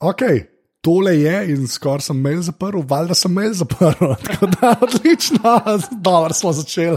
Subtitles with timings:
[0.00, 0.22] ok.
[0.80, 4.14] Tole je in skoraj sem mail zaprl, valjda sem mail zaprl.
[4.26, 5.50] Tako da, odlično,
[6.00, 6.96] dobro smo začeli.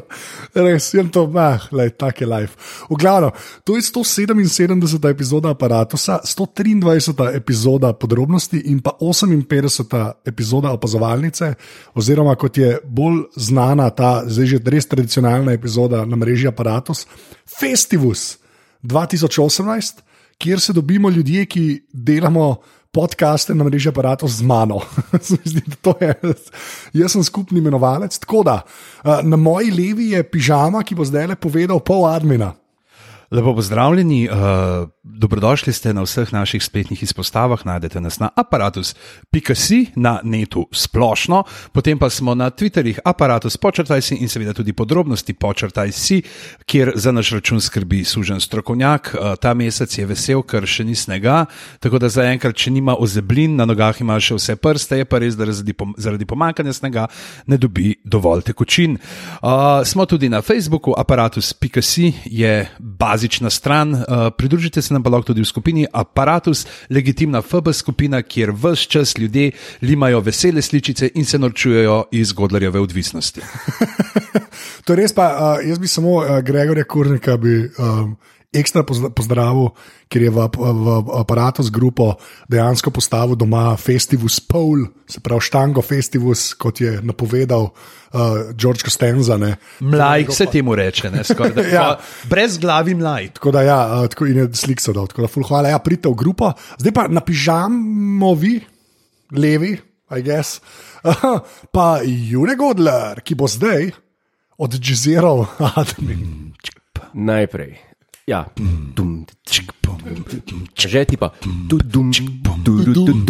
[0.55, 2.55] Res, jem to, ah, lej, tak je life.
[2.87, 3.35] V glavnem,
[3.67, 5.09] to je 177.
[5.09, 7.35] epizoda aparata, 123.
[7.35, 10.13] epizoda podrobnosti in pa 58.
[10.31, 11.53] epizoda opazovalnice,
[11.93, 17.03] oziroma kot je bolj znana ta, zdaj že res tradicionalna epizoda na mreži Apparatus,
[17.59, 18.37] Festivus
[18.83, 19.99] 2018,
[20.37, 22.55] kjer se dobimo ljudje, ki delamo
[22.93, 24.81] podcaste na mreži aparatov z mano.
[26.03, 26.13] Je,
[26.93, 28.17] jaz sem skupni imenovalec.
[28.21, 28.61] Tako da
[29.23, 32.53] na moji levi je pižama, ki bo zdaj le povedal pol admina.
[33.33, 34.35] Lepo pozdravljeni, uh,
[35.03, 37.65] dobrodošli ste na vseh naših spletnih izpostavah.
[37.65, 44.15] Najdete nas na aparatus.si, na netu splošno, potem pa smo na Twitterjih aparatus počrtaj si
[44.15, 46.21] in seveda tudi podrobnosti počrtaj si,
[46.65, 49.15] kjer za naš račun skrbi sužen strokovnjak.
[49.15, 51.45] Uh, ta mesec je vesel, ker še ni snega,
[51.79, 55.33] tako da zaenkrat, če nima ozeblin, na nogah ima še vse prste, je pa res,
[55.33, 57.07] da zaradi, pom zaradi pomankanja snega
[57.49, 59.01] ne dobi dovolj tekočin.
[59.41, 63.93] Uh, smo tudi na Facebooku, aparatus.si je bazični bazična stran.
[63.93, 64.01] Uh,
[64.37, 69.17] pridružite se nam pa lahko tudi v skupini Apparatus, legitimna FB skupina, kjer vse čas
[69.17, 73.41] ljudje limajo vesele sličice in se norčujejo iz Godlerjeve odvisnosti.
[74.85, 77.69] to je res, pa uh, jaz bi samo uh, Gregorja Kurnika bi.
[77.79, 78.17] Um,
[78.53, 79.71] Ekstra pozdravil,
[80.11, 82.13] ker je v, v, aparatu z grupo
[82.51, 89.39] dejansko postavil doma Festivus Pol, se pravi Štango Festivus, kot je napovedal uh, George Costanza.
[89.79, 91.23] Mlaj se temu reče, da,
[91.77, 91.87] ja.
[92.29, 93.33] brez glavi mlaj.
[93.39, 95.81] Tako da, ja, uh, tako in je slik so dal, tako da, ful, hvala, ja,
[95.81, 96.53] pridite v grupo.
[96.77, 98.59] Zdaj pa napižamo vi,
[99.33, 99.73] levi,
[100.13, 100.61] I guess,
[101.03, 101.41] uh,
[101.75, 103.91] pa Jure Godler, ki bo zdaj
[104.57, 105.45] odžiziral
[105.79, 106.53] admin.
[107.13, 107.92] Najprej.
[108.23, 108.47] Ja,
[110.79, 111.35] že ti pa.
[111.67, 112.07] Tudum,
[112.63, 113.27] tudum,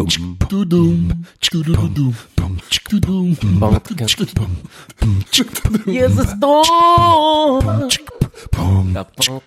[8.52, 8.96] tudum,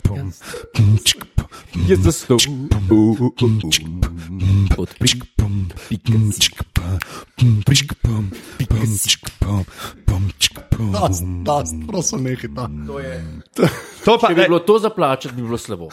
[0.03, 0.33] tudum,
[1.87, 2.37] Je za sto.
[2.37, 2.47] Je za
[3.53, 3.87] sto.
[4.77, 5.09] Odpri.
[11.89, 12.51] Prosim, nekaj.
[12.87, 13.25] To je.
[14.05, 15.89] To pa, Če bi bilo to za plačati, bi bilo slabo.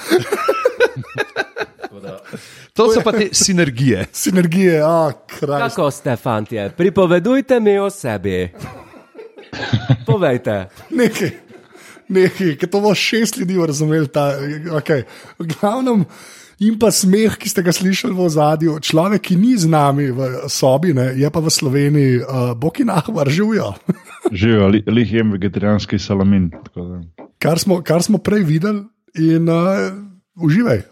[2.73, 4.07] To so pa te sinergije.
[4.11, 5.59] Sinergije, a kraj.
[5.59, 6.57] Kako ste, fanti?
[6.77, 8.49] Pripovedujte mi o sebi.
[10.07, 10.67] Povejte.
[10.89, 11.31] Nekaj,
[12.13, 14.07] nekaj, ki to bo šest ljudi razumeli.
[14.13, 14.31] Ta,
[14.79, 15.05] okay.
[15.39, 16.05] V glavnem.
[16.63, 20.47] In pa smeh, ki ste ga slišali v zadju, človek, ki ni z nami v
[20.47, 23.73] sobi, ne, je pa v Sloveniji, uh, boki nahvar, živijo.
[24.31, 26.51] živijo, li, lih jem vegetarijanski salamin.
[27.41, 28.85] Kar smo, kar smo prej videli
[29.17, 29.89] in uh,
[30.39, 30.85] uživaj.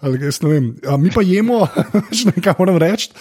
[1.00, 1.64] Mi pa jemo,
[2.18, 3.14] še nekaj moram reči.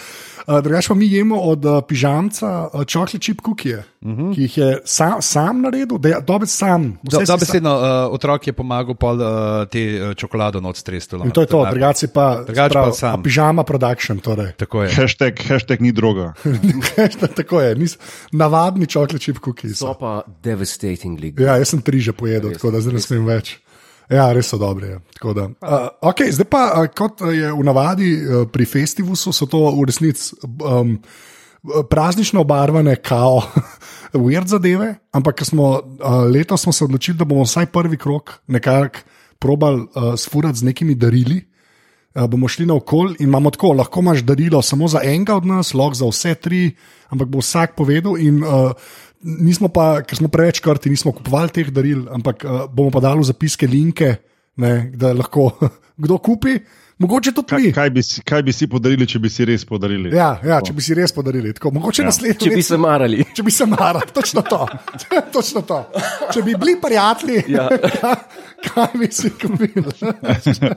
[0.47, 4.21] Uh, Drugač pa mi jemo od uh, pižamca uh, chocolate chip cookie, uh mhm.
[4.21, 4.35] -huh.
[4.35, 6.97] ki jih je sam, sam naredil, da je dober sam.
[7.03, 11.25] Dobesedno uh, otrok je pomagal pol uh, te čokolado od strestola.
[11.25, 12.43] In to je to, drugače pa,
[12.73, 13.23] pa sam.
[13.23, 14.19] Pižama production.
[14.19, 14.51] Torej.
[14.57, 14.89] Tako je.
[14.95, 16.33] Hashtag, hashtag ni droga.
[17.37, 17.97] tako je, nis,
[18.31, 19.73] navadni chocolate chip cookie.
[19.75, 21.33] So pa devastatingly.
[21.41, 23.57] Ja, jaz sem tri že pojedel, tako da zdaj ne smem več.
[24.11, 24.97] Ja, res so dobre.
[25.23, 29.85] Uh, okay, zdaj pa, uh, kot je v navadi uh, pri festivalu, so to v
[29.87, 30.97] resnici um,
[31.87, 33.39] praznično obarvane, kao,
[34.25, 34.97] weird zadeve.
[35.15, 39.07] Ampak smo, uh, letos smo se odločili, da bomo vsaj prvi krok nekako
[39.39, 41.39] probali uh, sfurati z nekimi darili.
[42.11, 45.47] Uh, bomo šli na okol in imamo tako, lahko imaš darilo samo za enega od
[45.47, 46.75] nas, lahko za vse tri,
[47.09, 48.19] ampak bo vsak povedal.
[48.19, 48.75] In, uh,
[49.23, 53.21] nismo pa, ker smo preveč krti, nismo kupovali teh daril, ampak uh, bomo pa dali
[53.21, 54.15] v zapiske linke,
[54.61, 55.51] ne, da lahko
[56.03, 56.57] kdo kupi.
[57.01, 57.71] Mogoče to tudi.
[57.73, 60.11] Kaj, kaj, kaj bi si podarili, če bi si res podarili?
[60.13, 61.53] Ja, ja če bi si res podarili.
[61.57, 62.09] Tako, mogoče ja.
[62.11, 62.43] naslednjič.
[62.43, 63.25] Če bi se marali.
[63.37, 64.67] Če bi se marali, točno to.
[65.35, 65.79] točno to.
[66.29, 67.65] Če bi bili prijatelji, ja.
[68.67, 69.81] kaj bi si kupili?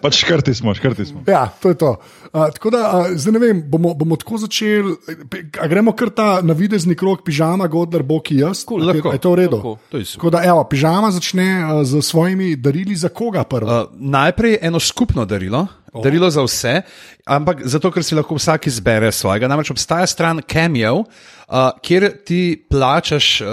[0.01, 1.27] pač škrti smo, škrti smo.
[1.29, 1.93] Ja, to je to.
[2.33, 4.97] Uh, tako da, uh, zdaj ne vem, bomo, bomo tako začeli.
[5.53, 8.65] Gremo kar ta navidezni krok, pižama, godler, boki jaz.
[8.65, 9.63] Cool, lahko, je to v redu?
[9.93, 13.83] Tako da, evo, pižama začne uh, z svojimi darili za koga prvo?
[13.85, 15.67] Uh, najprej eno skupno darilo.
[15.95, 16.03] Oh.
[16.03, 16.81] Darilo za vse,
[17.23, 19.47] ampak zato, ker si lahko vsak izbere svojega.
[19.47, 23.49] Namreč obstaja stran Cameo, uh, kjer ti plačaš uh,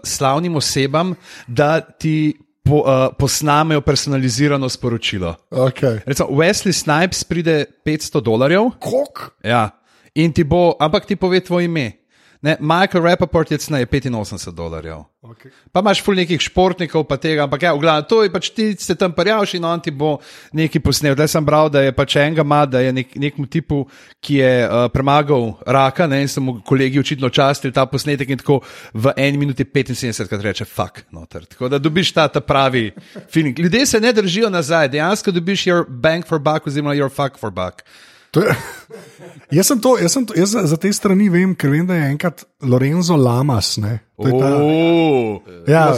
[0.00, 1.12] slavnim osebam,
[1.46, 2.32] da ti
[2.64, 5.34] po, uh, posnamejo personalizirano sporočilo.
[5.50, 6.00] Okay.
[6.06, 8.70] Recimo, Wesley Snipes pride 500 dolarjev.
[8.80, 9.28] Kok?
[9.44, 9.68] Ja.
[10.14, 12.01] In ti bo, ampak ti pove tvoje ime.
[12.42, 15.04] Ne, Michael Rappaport je cena 85 dolarjev.
[15.22, 15.52] Okay.
[15.70, 18.64] Pa imaš ful nekih športnikov, pa tega, ampak ja, v glavnem, to je pač ti
[18.74, 20.16] se tam parjavš in on ti bo
[20.50, 21.14] nekaj posnel.
[21.14, 23.84] Zdaj sem bral, da je pač enega ima, da je nek, nekmu tipu,
[24.18, 28.42] ki je uh, premagal raka, ne, in so mu kolegi očitno častili ta posnetek in
[28.42, 28.58] tako
[28.90, 31.46] v 1 minuti 75 krat reče fuck noter.
[31.46, 32.88] Tako da dobiš ta, ta pravi
[33.30, 33.54] feeling.
[33.54, 37.54] Ljudje se ne držijo nazaj, dejansko dobiš your bang for buck oziroma your fuck for
[37.54, 37.86] buck.
[38.32, 38.54] To je,
[39.60, 42.08] jaz sem to, jaz sem to, jaz za, te strani vem, ker vem, da je
[42.14, 43.76] enkrat Lorenzo Lamas.
[43.82, 45.92] Ne, to je ta, Oh, Ja,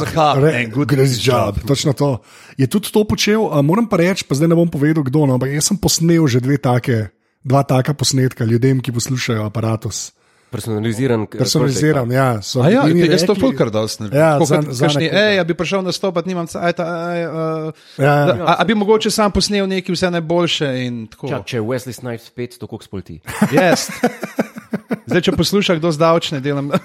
[0.86, 1.62] great job.
[1.66, 2.18] Točno to.
[2.58, 5.38] Je tudi to počel, a moram pa reči, pa zdaj ne bom povedal, kdo, no,
[5.38, 7.14] ampak jaz sem posnel že dve take,
[7.46, 10.10] dva taka posnetka ljudem, ki poslušajo aparatus.
[10.54, 11.26] Personaliziran.
[11.28, 12.28] Personaliziran, ja.
[12.40, 14.06] so A ja, edini jaz to fulkar dosti.
[14.06, 15.08] Ja, Tako za- kakšni.
[15.10, 16.84] Ej, bi prišel nastopati, nimam cajta.
[16.86, 17.34] Aj, uh,
[17.98, 18.36] Ja, ja.
[18.40, 21.28] a, a bi mogoče sam posnel nekaj vse najboljše in tako.
[21.28, 23.18] Čak, če je Wesley Snipes 500, koliko spolti?
[23.50, 23.90] Yes.
[25.10, 26.70] Zdaj, če poslušaš, kdo zdavčne delam.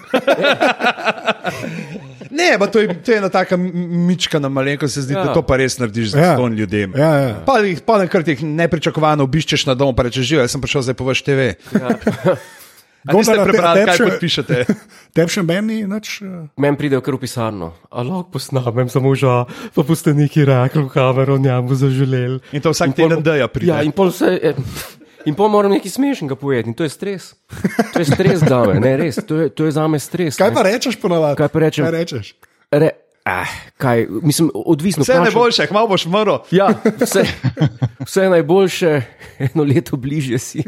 [2.30, 5.18] Ne, pa to je, to je ena taka mička na malenko, se zdi, ja.
[5.18, 5.24] Ja.
[5.24, 6.34] da to pa res narediš za Ja.
[6.34, 6.92] ston ljudem.
[6.96, 7.34] Ja, ja.
[7.42, 10.82] Pa jih pa enkrat jih nepričakovano obiščeš na dom, pa rečeš, živel, jaz sem prišel
[10.86, 11.58] zdaj po vaš TV.
[11.74, 11.90] A
[13.02, 14.56] niste Gondar, a te- prebrali, kaj podpišete?
[15.14, 16.20] Tebi še meni nič.
[16.20, 17.72] eh, Meni pridejo kar v pisarno.
[17.88, 22.38] A lahko posnamem samo moža, pa boste neki rekli v kamero, njam bo zaželel.
[22.50, 23.68] In to vsak In pol- teden daja pride.
[23.68, 24.26] Ja, in pol se.
[24.34, 24.54] eh,
[25.20, 27.36] In pa moram nekaj smešnega povedati, in to je stres.
[27.92, 30.32] To je stres za me, ne res, to je, to je za me stres.
[30.34, 30.54] Kaj ne.
[30.54, 31.36] pa rečeš ponavadi?
[31.36, 31.82] Kaj pa rečem?
[31.82, 32.26] Kaj rečeš?
[32.70, 32.88] Re,
[33.22, 33.44] ah,
[33.76, 35.02] kaj, mislim, odvisno.
[35.02, 36.40] Vse vprašam- najboljše, kmalo boš mrl.
[36.50, 37.28] Ja, vse,
[38.00, 38.90] vse najboljše,
[39.44, 40.64] eno leto bližje si.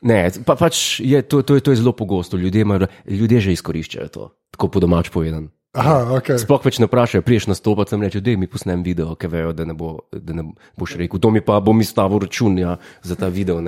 [0.00, 2.36] Ne, pa pač je, to, to, je, to je zelo pogosto.
[2.40, 5.50] Ljudje, imajo, ljudje že izkoriščajo to, tako po domač povedan.
[5.70, 6.34] Aha, okay.
[6.34, 9.62] Sploh več ne vprašajo, priješ nastopati, sem reče, da mi posnem video, ker vejo, da
[9.68, 11.20] ne, bo, da ne boš rekel.
[11.22, 12.74] To mi pa bom izstavil račun ja,
[13.06, 13.62] za ta video.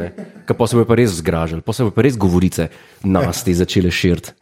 [0.48, 2.72] Ker pa se bo pa res zgražali, pa se bo pa res govorice
[3.06, 4.34] nas te začele širiti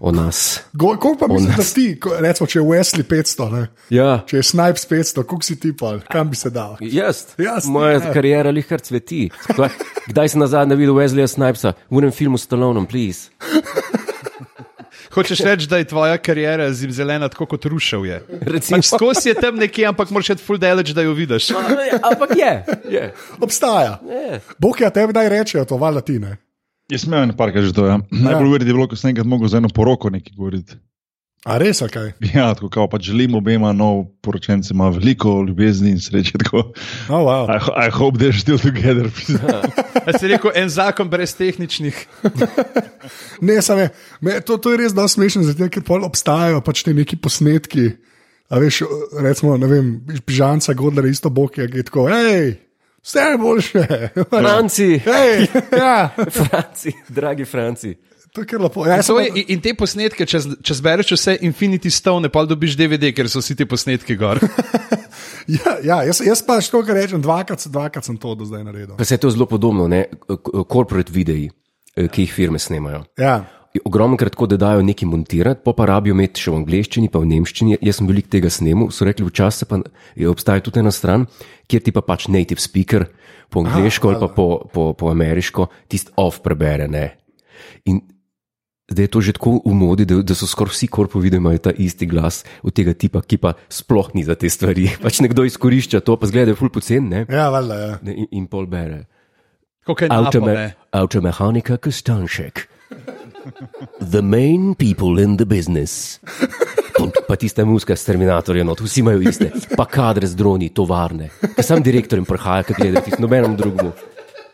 [0.00, 0.60] o nas.
[0.78, 3.62] Koliko pa misliš, da si, ko- recimo, če je Wesley 500, ne?
[3.90, 4.22] Ja.
[4.26, 6.76] če je Snipes 500, koliko si ti pa, kam bi se dal?
[6.80, 8.12] Jaz, Jaz, moja ja.
[8.12, 9.30] karijera lihar cveti.
[9.48, 9.68] Skaj,
[10.10, 11.72] kdaj si nazadnje videl Wesleya Snipesa?
[11.90, 13.28] V enem filmu s Stallonom, please.
[15.14, 18.18] Hočeš reči, da je tvoja karijera zimzelena tako kot rušev je.
[18.40, 18.78] Recimo.
[18.78, 21.50] Pač skozi je tam nekje, ampak moraš iti full deleč, da jo vidiš.
[22.02, 22.52] Ampak je.
[22.90, 23.14] je.
[23.40, 23.98] Obstaja.
[24.06, 24.40] je.
[24.58, 26.36] Bog je tebi naj rečejo to, valjda ti ne.
[26.88, 27.84] Jaz sem imel nekaj že to.
[27.84, 27.98] Ja.
[28.10, 30.78] Najbolj verjetno je bilo, ko sem enkrat mogel za eno poroko nekaj govoriti.
[31.46, 32.08] A res, ali kaj?
[32.34, 36.38] Ja, tako kao pač želim obema nov poročencema veliko ljubezni in sreče.
[36.42, 36.72] Tako.
[37.08, 37.46] Oh, wow.
[37.46, 39.06] I, I hope they're still together.
[40.08, 41.96] A si rekel, en zakon brez tehničnih.
[43.40, 43.88] Ne, same,
[44.20, 47.84] me, to, to je res dosti smešno, zato ker pol obstajajo pač te neki posnetki.
[48.50, 48.82] A veš,
[49.22, 49.92] recimo, ne vem,
[50.26, 52.50] pižanca, Godler, isto bok je, ki je tako, hej,
[53.02, 53.82] vse je boljše.
[54.30, 56.08] Franci, Hej, ja,
[56.38, 57.94] Franci, dragi Franci.
[58.32, 58.86] to je lepo.
[58.86, 62.76] Ja, So, sem, in, in te posnetke, če, če zbereš vse Infinity Stone, pa dobiš
[62.78, 64.38] DVD, ker so vsi ti posnetki gor.
[65.58, 68.96] ja, ja, jaz, jaz pa što, kar rečem, dvakrat, dvakrat sem to do zdaj naredil.
[68.96, 70.04] Pa se je to zelo podobno, ne?
[70.72, 71.48] Corporate videi,
[71.96, 73.04] eh, ki jih firme snemajo.
[73.18, 73.44] Ja,
[73.84, 77.20] Ogromno krat tako, da dajo nekaj montirati, pa pa rabijo imeti še v angleščini, pa
[77.20, 77.76] v nemščini.
[77.84, 79.82] Jaz sem velik tega snemal, so rekli, včasih pa
[80.16, 81.26] je obstaja tudi ena stran,
[81.68, 83.06] kjer ti pa pač native speaker
[83.52, 86.88] po angliško ali pa po, po, po ameriško tisti off prebere.
[86.88, 87.04] Ne?
[87.92, 88.00] In
[88.88, 91.68] zdaj je to že tako v modi, da, da so skoraj vsi korpovi, da imajo
[91.68, 94.88] ta isti glas od tega tipa, ki pa sploh ni za te stvari.
[95.04, 97.92] Pač nekdo izkorišča to, pa zgleda, da je ful pocen, ja, valjda, ja.
[98.16, 99.04] In, in pol bere.
[100.92, 102.77] Automechanika Kostanšek.
[104.00, 106.20] The main people in the business.
[107.28, 111.28] Pa- tiste muske s terminatorjem, no, vsi imajo iste, pa kadre z droni, tovarne.
[111.54, 113.92] Ker sam direktor jim prihaja, kaj gledati, nobenemu drugemu.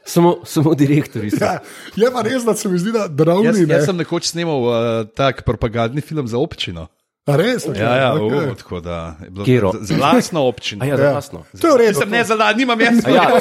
[0.04, 1.40] Samo, samo direktori so.
[1.40, 1.62] Ja,
[1.96, 3.64] je pa res, da se mi zdi, da Jaz, dravni.
[3.64, 4.76] jaz sem nekoč snimal uh,
[5.16, 6.90] tak propagandni film za občino.
[7.24, 7.64] A res?
[7.64, 8.36] Okay, Ja, ja, okay.
[8.44, 8.54] okay.
[8.54, 9.72] tako da je bilo Kjero?
[9.72, 10.84] za, za lastno občino.
[10.84, 11.10] A ja, Ja.
[11.10, 11.44] jasno.
[11.56, 11.98] To je v redu.
[11.98, 13.00] Sem ne za lastno, nimam jaz.
[13.06, 13.40] Ja,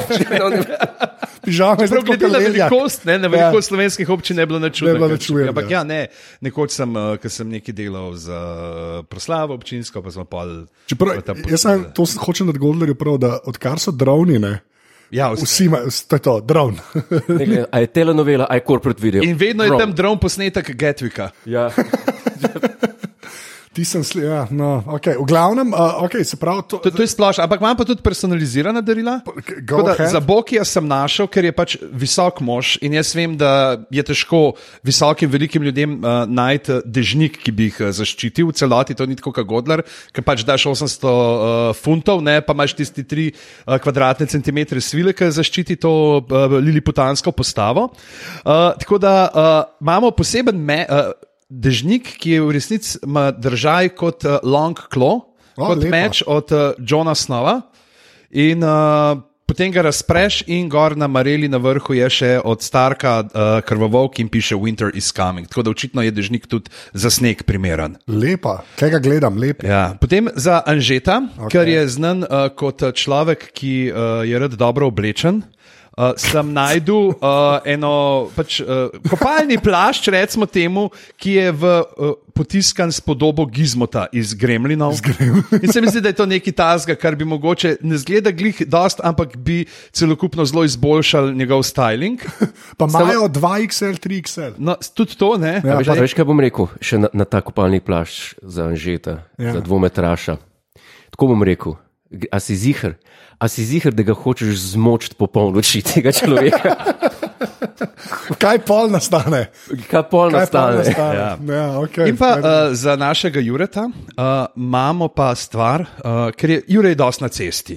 [1.44, 3.68] Pižama je zelo glede na velikost, ne, na velikost ja.
[3.68, 5.48] slovenskih občin je bilo Ne bilo nič čudnega.
[5.48, 6.06] Ampak ja, ne,
[6.40, 10.64] nekoč sem, uh, ker sem nekaj delal za uh, proslavo občinsko, pa smo pol.
[10.86, 14.62] Čeprav, jaz sem to hočem dati Godlerju prav, da odkar so dravni, ne,
[15.12, 15.44] Ja, vsi.
[15.44, 16.34] vsi imajo, to je to.
[17.28, 19.20] Ne glede, A je telenovela, a je corporate video.
[19.22, 19.80] In vedno je Prav.
[19.80, 21.28] tam dron posnetek Getvika.
[21.44, 21.68] Ja.
[23.74, 25.16] Ti sem slišal, ja, no, okay.
[25.18, 28.04] v glavnem, uh, okay, se pravi, to, To, to je splošno, ampak imam pa tudi
[28.06, 29.18] personalizirana darila.
[29.18, 29.96] da.
[29.98, 34.54] Za Bokija sem našel, ker je pač visok mož in jaz vem, da je težko
[34.86, 38.94] visokim, velikim ljudem uh, najti eh, dežnik, ki bi jih uh, zaščitil v celoti.
[38.94, 39.82] To ni tako kot Godler,
[40.14, 45.18] ker pač daš 800 uh, funtov, ne, pa imaš tisti 3 uh, kvadratne centimetre svile,
[45.18, 47.90] ki zaščiti to uh, liliputansko postavo.
[47.90, 50.84] Uh, tako da uh, imamo poseben me.
[50.86, 55.20] Uh, Dežnik, ki je v resnici ima držaj kot uh, long claw,
[55.54, 55.90] O, kot lepa.
[55.92, 57.60] meč od uh, Johna Snova.
[58.30, 63.12] In uh, potem ga razpreš, in gor na Mareli na vrhu je še od Starka
[63.22, 63.28] uh,
[63.60, 65.46] krvavok in piše Winter is coming.
[65.46, 67.94] Tako da očitno je dežnik tudi za sneg primeren.
[68.08, 69.62] lepa, kaj ga gledam, lep.
[69.62, 69.70] je.
[69.70, 69.94] Ja.
[69.94, 71.46] Potem za Anžeta, Ok.
[71.46, 71.50] okay.
[71.52, 75.44] ker je znan uh, kot človek, ki uh, je rad dobro oblečen.
[75.94, 82.16] Uh, sem najdel uh, eno pač, uh, kopalni plašč, recimo temu, ki je v, uh,
[82.34, 84.98] potiskan s podobo Gizmota iz Gremlinov.
[85.62, 88.58] In se mi zdi, da je to nekaj tasga, kar bi mogoče ne zgleda glih
[88.66, 89.60] dost, ampak bi
[89.94, 92.18] celokupno zelo izboljšal njegov styling.
[92.78, 94.58] Pa imajo 2XL, 3XL.
[94.58, 95.60] No, tudi to ne.
[95.62, 99.20] Ja, veš, Pa, veš, kaj bom rekel, še na, na ta kopalni plašč za Anžeta,
[99.38, 99.54] Ja.
[99.54, 100.36] za dvometraša.
[101.14, 101.78] Tako bom rekel,
[102.32, 102.94] a si zihar,
[103.38, 106.74] a si zihar, da ga hočeš zmočiti po polnoči tega človeka.
[108.42, 109.48] Kaj pol nastane?
[109.90, 110.76] Kaj pol Kaj pol nastane?
[110.78, 111.18] nastane?
[111.18, 111.30] Ja.
[111.54, 112.08] Ja, okay.
[112.08, 113.92] In pa uh, za našega Jureta uh,
[114.56, 117.76] imamo pa stvar, uh, ker je Jurej dosti na cesti.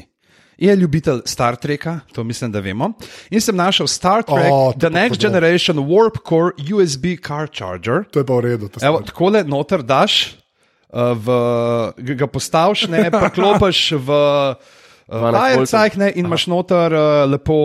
[0.58, 2.92] Je ljubitelj Star Treka, to mislim, da vemo.
[3.30, 5.28] In sem našel Star Trek, O, to The Next hudo.
[5.28, 8.08] Generation Warp Core USB Car Charger.
[8.10, 8.66] To je pa v redu.
[8.68, 9.06] to Evo, stvar.
[9.06, 10.34] takole noter daš,
[10.94, 11.28] v,
[12.16, 14.10] ga- postaviš, ne pa klopiš v
[15.08, 17.56] 12 Firecajk ne, in imaš noter uh, lepo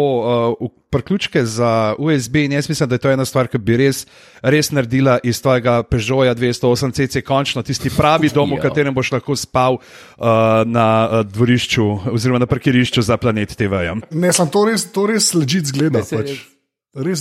[0.54, 2.36] uh, priključke za USB.
[2.36, 4.04] In jaz mislim, da je to ena stvar, ki bi res,
[4.42, 8.68] res naredila iz tvojega Peugeota 208 CC končno tisti pravi dom, v Ja.
[8.68, 9.82] katerem boš lahko spal uh,
[10.66, 14.04] na uh, dvorišču oziroma na parkirišču za planet TV-jem.
[14.10, 16.04] Ne, sem to res, to res ležit zgleda.
[16.06, 16.30] se Pač.
[16.30, 16.40] Res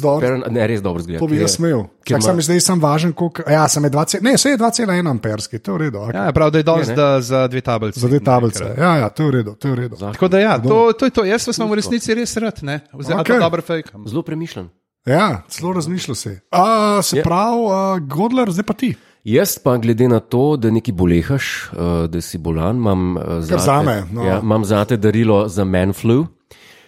[0.02, 0.20] dobro.
[0.20, 1.20] Per, ne, res dobro zgleda.
[1.20, 1.86] To bi jaz smel.
[2.04, 3.44] Ker ima- sem zdaj sem važen, koliko.
[3.48, 5.98] Ja, sem je 2, ne, se je 2,1 amperski, to je v redu.
[5.98, 6.26] Okay.
[6.26, 8.00] Ja, prav, da je da za dve tablice.
[8.00, 8.76] Za te tablice.
[8.78, 9.56] Ja, ja, to je v redu.
[9.56, 9.96] To je v redu.
[9.96, 11.24] Tako da ja, to, to je to.
[11.26, 12.80] Jaz imam v resnici res rad, ne?
[12.94, 13.40] Oziroma, okay.
[13.40, 14.08] dobro fejkam.
[14.08, 14.70] Zelo premišljen.
[15.06, 16.40] Ja, celo razmišljal si.
[16.52, 17.24] A, se Ja.
[17.24, 18.96] pravi, uh, Godler, zdaj pa ti.
[19.24, 23.64] Jaz pa glede na to, da neki bolehaš, uh, da si bolan, imam uh, zate,
[23.64, 24.26] zame, no.
[24.26, 26.28] ja, imam zate darilo za manflu,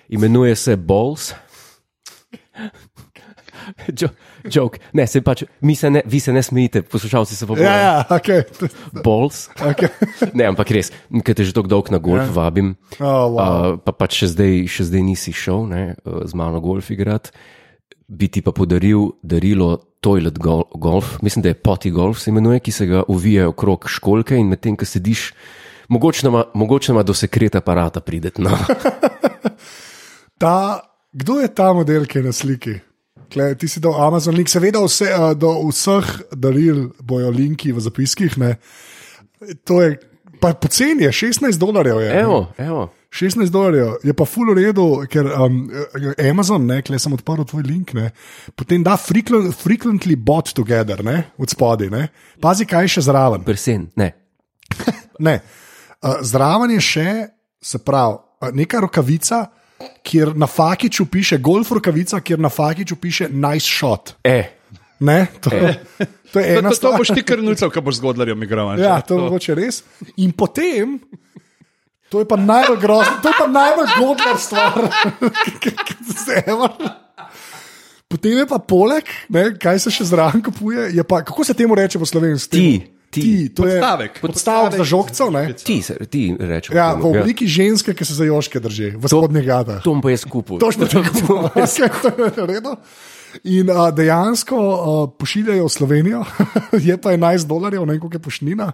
[0.10, 1.34] imenuje se Balls.
[4.02, 4.10] Jo-
[4.52, 4.80] Joke.
[4.94, 5.44] Ne, se pač,
[5.76, 7.64] se ne, vi se ne smejite, poslušalci se bojijo.
[7.66, 8.30] Ja, ja, ok.
[9.06, 9.48] Balls.
[9.62, 9.88] okay.
[10.38, 10.92] Ne, ampak res,
[11.24, 12.34] ker te že tako dolgo na golf ja.
[12.34, 13.40] vabim, Oh, wow.
[13.40, 17.32] uh, pa pač še zdaj, še zdaj nisi šel ne, uh, z mano golf igrati,
[18.10, 22.60] bi ti pa podaril darilo Toilet gol Golf, mislim, da je poti golf se imenuje,
[22.60, 25.30] ki se ga uvijajo okrog školke in medtem, ko sediš,
[25.88, 26.28] mogoče
[26.92, 28.44] nama do sekret aparata prideti.
[28.44, 28.52] No.
[30.38, 30.82] Ta,
[31.14, 32.80] kdo je ta model, ki je na sliki?
[33.34, 37.82] Kle, ti si dal Amazon link, seveda vse, uh, do vseh daril bojo linki v
[37.82, 38.38] zapiskih.
[38.42, 38.58] Ne.
[39.70, 39.96] To je,
[40.42, 42.12] pa poceni je, 16 dolarjev je.
[42.22, 42.92] Evo, evo.
[43.14, 45.60] 16 dolarjev je pa full redu, ker um,
[46.18, 48.10] Amazon, ne, kle sem odprl tvoj link, ne,
[48.58, 52.08] potem da frequent, frequently bought together, ne, od spodaj, ne.
[52.42, 53.46] Pazi, kaj je še zraven.
[53.46, 54.14] Prsen, ne.
[55.24, 55.38] Ne.
[56.02, 57.10] Uh, zraven je še,
[57.62, 59.44] se pravi, uh, neka rokavica,
[60.04, 64.14] kjer na fakiču piše, golf rokavica, kjer na fakiču piše nice shot.
[64.24, 64.64] E,
[65.04, 65.50] Ne, to,
[66.32, 68.70] to je ena to, boš ti nucal, ko boš z Godlerjem igral.
[68.72, 68.84] a ne?
[68.84, 69.82] Ja, to je mogoče res.
[70.16, 70.96] In potem,
[72.08, 74.88] to je pa najbolj grozno, to je pa najbolj godna stvar,
[75.60, 76.56] ki se je
[78.08, 80.94] Potem je pa poleg, ne, kaj se še zraven kupuje.
[80.94, 82.54] je Pa, kako se temu reče po slovenski?
[82.54, 83.50] Ti, ti.
[83.54, 84.20] to je Podstavek.
[84.22, 85.32] Podstavek za žogcev.
[85.32, 85.54] ne.
[85.54, 85.80] ti,
[86.10, 86.76] ti rečeš.
[86.76, 89.82] Ja, v obliki ženske, ki se za joške drži, v spodnjih gatah.
[89.86, 90.58] To bom pa jaz kupil.
[90.60, 91.50] Točno tako.
[91.54, 92.78] To je v redu.
[93.50, 96.22] In uh, dejansko uh, pošiljajo v Slovenijo,
[96.88, 98.72] je pa 11 dolarjev, ne koliko je poštnina,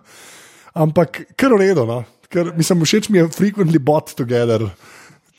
[0.75, 1.88] ampak kar v redu.
[1.88, 2.03] No?
[2.29, 4.67] Ker, mislim, všeč mi je frequently bought together.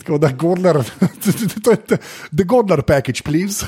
[0.00, 0.80] Tako da, Gordler,
[1.64, 1.98] to je
[2.32, 3.66] the Gordler package, please.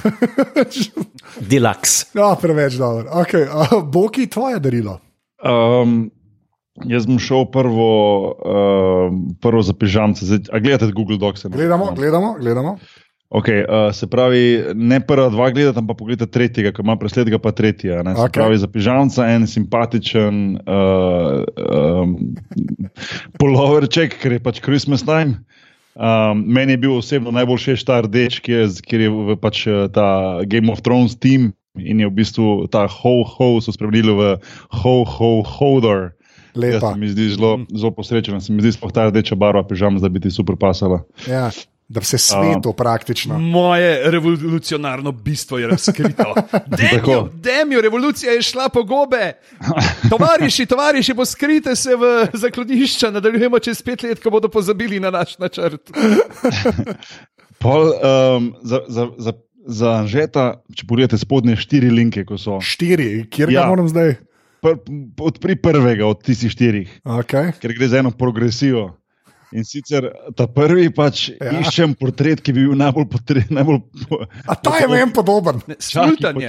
[1.40, 2.06] Deluxe.
[2.16, 3.04] ja, preveč dobro.
[3.20, 4.98] Okay, uh, Boki, tvoje darilo.
[5.42, 6.10] Um,
[6.88, 7.92] jaz bom šel prvo,
[8.38, 10.26] uh, prvo za pižamce.
[10.26, 11.46] Zdaj, a gledate Google Docs?
[11.50, 12.78] Gledamo, gledamo, gledamo.
[13.32, 17.52] Okay, uh, se pravi, ne prva dva gledata, ampak pogledajte tretjega, ki ima preslednega, pa
[17.56, 18.02] tretjega.
[18.04, 18.12] Ne?
[18.14, 18.42] Se okay.
[18.42, 21.40] pravi, za pižamca en simpatičen uh,
[22.02, 22.12] um,
[23.40, 25.40] poloverček, ker je pač Christmas time.
[25.96, 29.88] Um, meni je bil osebno najbolj všeč ta rdeč, ki je, ker je pač eh,
[29.92, 34.22] ta Game of Thrones team in je v bistvu ta ho-ho so spremenili v
[34.82, 36.12] ho-ho-hodor.
[36.52, 36.76] Lepa.
[36.76, 40.00] Ja, se mi zdi zelo, zelo posrečena, se mi zdi sploh ta rdeča barva pižama,
[40.00, 41.00] da bi ti super pasala.
[41.24, 41.48] Ja,
[41.88, 43.38] da se svetu praktično.
[43.38, 46.34] Moje revolucionarno bistvo je razkrito.
[46.78, 47.28] Demjo, Tako.
[47.34, 49.32] demjo, revolucija je šla po gobe.
[50.10, 55.38] Tovariši, tovariši, poskrite se v zaklonišča, nadaljujemo čez pet let, ko bodo pozabili na naš
[55.38, 55.90] načrt.
[57.62, 59.32] Pol, um, za, za, za,
[59.64, 62.58] za Anžeta, če pogledate spodnje štiri linke, ko so.
[62.60, 63.68] Štiri, kjer ga Ja.
[63.68, 64.16] moram zdaj?
[64.62, 64.78] Pr,
[65.18, 67.50] odpri prvega od tistih štirih, Okay.
[67.58, 68.92] ker gre za eno progresijo.
[69.52, 71.50] In sicer ta prvi pač Ja.
[71.52, 71.60] ja.
[71.60, 73.52] iščem portret, ki bi bil najbolj potreben.
[73.52, 75.60] Najbolj po, A ta je meni podoben.
[75.76, 76.48] Sultan je.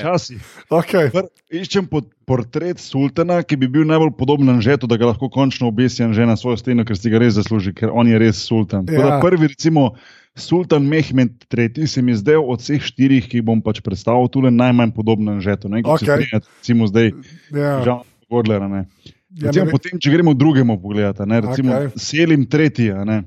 [0.72, 1.12] Okay.
[1.12, 5.68] Pr, iščem pot, portret sultana, ki bi bil najbolj podoben Anžetu, da ga lahko končno
[5.68, 8.86] obesi Anže na svojo steno, ker si ga res zasluži, ker on je res sultan.
[8.88, 9.10] Tako Ja.
[9.10, 9.98] da Prvi, recimo,
[10.36, 11.88] sultan Mehmed III.
[11.88, 15.30] se mi je zdel od vseh štirih, ki jih bom pač predstavil, tule najmanj podoben
[15.30, 15.70] Anžetu.
[15.70, 17.12] Ne, se strinjate, recimo zdaj,
[17.52, 17.84] Ja.
[17.86, 18.68] žal, Godlera.
[18.68, 18.86] Ne.
[19.34, 21.90] Ja, Recimo, ne- potem, če gremo drugemu pogledati, ne, recimo okay.
[21.96, 22.46] Selim
[22.92, 23.24] a Ne.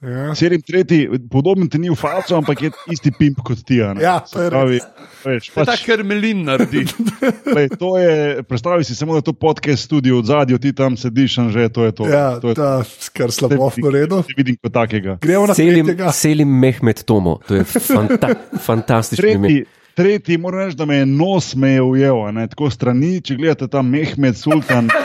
[0.00, 0.34] Ja.
[0.34, 1.08] Selim III.
[1.30, 3.82] podoben ti ni v facu, ampak je isti pimp kot ti.
[3.84, 4.00] a ne.
[4.00, 4.78] Ja, to je pravi,
[5.24, 6.86] veš, Ta pač, krmelin naredi.
[7.56, 10.96] lej, to je, predstavljaj si samo, da je to podcast studio od zadja, ti tam
[10.96, 12.08] sediš in že to je to.
[12.08, 12.80] Ja, to je, ta,
[13.12, 14.22] kar slabo v redu.
[14.24, 15.18] Te vidim kot takega.
[15.20, 16.12] Gremo na Selim, tretjega.
[16.16, 18.32] Selim Mehmed Tomo, to je fanta,
[18.68, 19.48] fantastično ime.
[19.52, 19.64] Tretji,
[20.00, 23.36] tretji, moram reči, da me je nos me je ujel, a ne, tako strani, če
[23.36, 24.88] gledate tam Mehmed Sultan.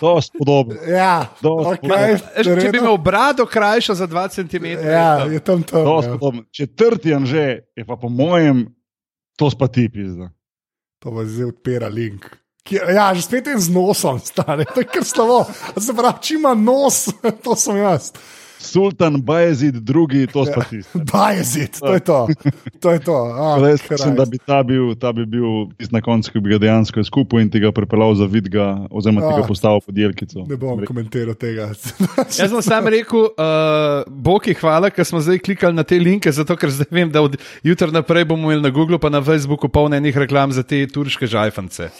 [0.00, 0.74] To je podobno.
[0.88, 4.66] Ja, Dosti okay, Eš, Če bi imel brado krajšo za 2 cm.
[4.84, 5.84] Ja, je tam to.
[5.84, 6.18] Dosti Ja.
[6.18, 6.42] podobno.
[6.52, 7.46] Četrti anže
[7.76, 8.66] je pa po mojem,
[9.36, 10.30] to spa ti pizda.
[10.98, 12.28] To pa zdaj odpira link.
[12.70, 15.44] Ja, že spet je z nosom, stane, to je kar slabo.
[15.80, 17.08] Se pravi, če ima nos,
[17.44, 18.12] to sem jaz.
[18.60, 20.82] Sultan Bajezid II, to spa ti.
[21.12, 22.18] Bajezid, to je to.
[22.80, 23.16] To je to.
[23.16, 26.32] A, Tako da Jaz mislim, da bi ta bil, ta bi bil tisti na koncu,
[26.32, 29.40] ki bi ga dejansko skupil in ti ga pripeljal za vidga, oziroma ti Ah.
[29.40, 30.44] ga postavil pod jelkico.
[30.44, 31.70] Ne bom komentiral tega.
[32.38, 36.52] Jaz sem sam rekel, uh, Boki, hvala, ker smo zdaj klikali na te linke, zato
[36.60, 39.96] ker zdaj vem, da od jutra naprej bomo imeli na Googlu pa na Facebooku polno
[39.96, 41.88] enih reklam za te turške žajfance.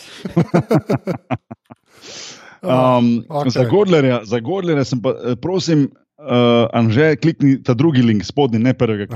[2.62, 3.48] Um, okay.
[3.50, 5.88] Za Godlerja, za Godlerja sem pa, eh, prosim,
[6.22, 6.30] uh,
[6.72, 9.08] Anže, klikni ta drugi link, spodnji, ne prvega.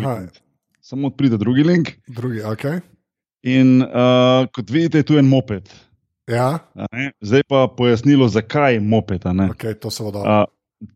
[0.81, 1.91] Samo odprite drugi link.
[2.09, 2.65] Drugi, ok.
[3.43, 3.89] In uh,
[4.49, 5.69] kot vidite, je tu en moped.
[6.27, 7.13] Ja, a ne.
[7.21, 9.27] Zdaj pa pojasnilo, zakaj moped.
[9.27, 9.51] a ne.
[9.51, 10.21] ok, to se vodo.
[10.21, 10.45] Uh,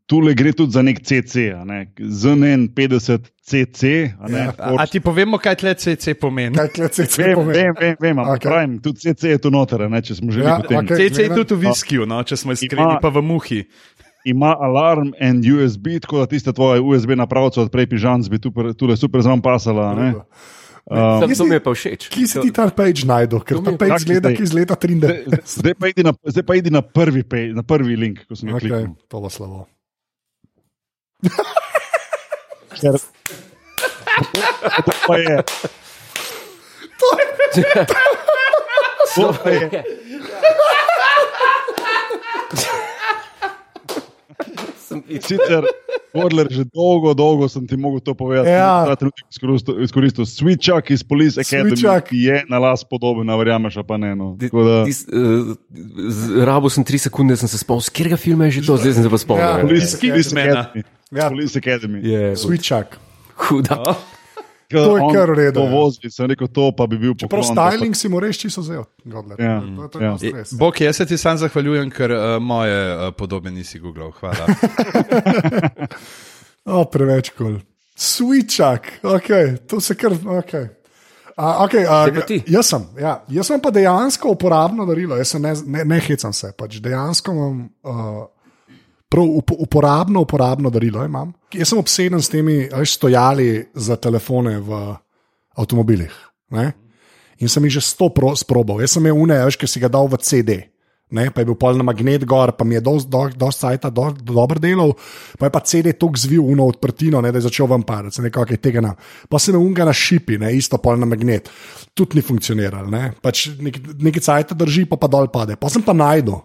[0.05, 1.87] Tule gre tudi za nek CC, a ne.
[1.99, 3.83] ZN50 CC.
[4.15, 4.53] a ne, Ja.
[4.59, 6.57] A, a ti povemo, kaj tle CC pomeni?
[6.57, 7.59] Kaj klece se Vem, pomeni?
[7.59, 8.43] vem, vem, vem okay.
[8.43, 10.79] pravim, tudi CC je tu noter, a ne, če smo že Ja, ja, v tem.
[10.79, 10.97] okej.
[11.07, 13.61] CC je tudi v viskiju, no, če smo iskreni, Ima- pa v muhi.
[14.29, 18.93] Ima alarm in USB, tako da tiste tvoje USB napravce odprej pižam, bi tu tule
[18.95, 19.87] super zraven pasala.
[19.87, 20.09] a ne.
[20.87, 22.09] Um, To, to mi je pa všeč.
[22.09, 23.41] Kje si ti ta page najdel?
[23.41, 24.41] Ker To ta je- page zgleda, zdaj.
[24.41, 24.89] iz leta Zdaj,
[25.27, 25.45] 93.
[25.55, 28.49] zdaj, pa idi na, zdaj pa idi na prvi, pej, na prvi link, ko sem
[28.49, 28.97] ga Okay, kliknil.
[29.05, 29.69] to bo slabo.
[32.75, 32.97] Ker,
[34.79, 35.37] to pa je.
[39.11, 39.67] To pa je.
[45.21, 45.65] Sicer,
[46.09, 48.49] Podler, že dolgo, dolgo sem ti mogel to povedati.
[48.49, 48.85] Ja.
[48.89, 50.25] Ta trenutek izkoristil- izkoristil.
[50.25, 52.09] Switchak iz Police Academy Switchak.
[52.09, 54.17] ki je na las podoben, verjameš, pa ne.
[54.17, 54.33] No.
[54.35, 55.53] Tako Da, Tis, uh,
[56.41, 59.05] rabo sem tri sekunde, sem se spomnil, z katerega filma je že to, zdaj sem
[59.05, 59.45] se pa spomnil.
[59.45, 59.51] Ja.
[59.51, 59.63] Ja.
[59.63, 60.61] Police, Iz Police Kingsmana.
[60.61, 60.83] Academy.
[61.11, 61.27] Ja.
[61.29, 61.99] Police Academy.
[62.03, 62.97] Je Switchak.
[63.39, 63.77] huda.
[63.77, 63.95] Ko
[64.69, 66.11] To je kar redu, To ja.
[66.13, 68.85] sem rekel, to pa bi bil Prav poklon, pa styling si mu res čisto vzel.
[69.05, 69.41] Godler.
[69.41, 70.13] Ja, To to je ja.
[70.13, 70.53] pa stres.
[70.61, 74.13] Bog, jaz se ti sam zahvaljujem, ker uh, moje uh, podobe nisi googlal.
[74.21, 74.45] Hvala.
[76.69, 77.47] O, preveč kul.
[77.47, 77.61] Cool.
[77.99, 80.13] Switchak, okay, to se kar.
[80.13, 80.69] Okay.
[81.39, 82.43] A, okay, pa ti.
[82.47, 86.35] jaz sem, ja, jaz sem pa dejansko uporabno darilo, jaz se ne, ne, ne hecam
[86.35, 88.25] se, pač dejansko imam uh,
[89.09, 91.05] prav up, uporabno, uporabno darilo.
[91.05, 91.33] Imam.
[91.55, 94.81] Jaz sem obseden s temi veš, stojali za telefone v
[95.57, 96.13] avtomobilih.
[96.51, 96.73] Ne?
[97.39, 98.83] In sem jih že sto pro, sprobal.
[98.83, 100.61] Jaz sem imel une, veš, ki si ga dal v CD.
[101.09, 103.89] Ne, pa je bil pol na magnet gor, pa mi je dosti do, do do,
[103.89, 104.93] do, dobro delal,
[105.41, 108.23] pa je pa CD tako zvil uno odprtino, ne, da je začel vam padati, se
[108.23, 108.93] nekako je tega na.
[109.29, 111.49] Pa sem imel unga na šipi, ne, isto pol na magnet,
[111.97, 115.57] tudi ni funkcioniral, ne, pač nek, nekaj cajta drži, pa pa dol pade.
[115.57, 116.43] Pa sem pa najdel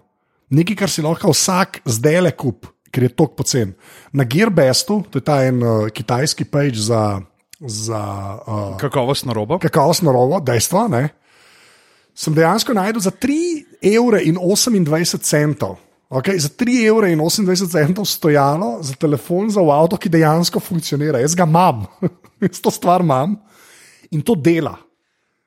[0.49, 3.73] nekaj, kar si lahko vsak zdaj le kup, ker je tok pocen.
[4.13, 7.21] Na Gearbestu, to je ta en uh, kitajski page za,
[7.60, 8.01] za
[8.47, 9.60] uh, Kakovostno robo.
[9.60, 11.10] kakovostno rovo, dejstvo, ne,
[12.13, 15.75] sem dejansko najdel za 3,28 evra.
[16.13, 21.19] Okay, za 3,28 evra stojalo za telefon za avto, ki dejansko funkcionira.
[21.19, 21.86] Jaz ga imam,
[22.41, 23.36] jaz to stvar imam
[24.12, 24.77] in to dela.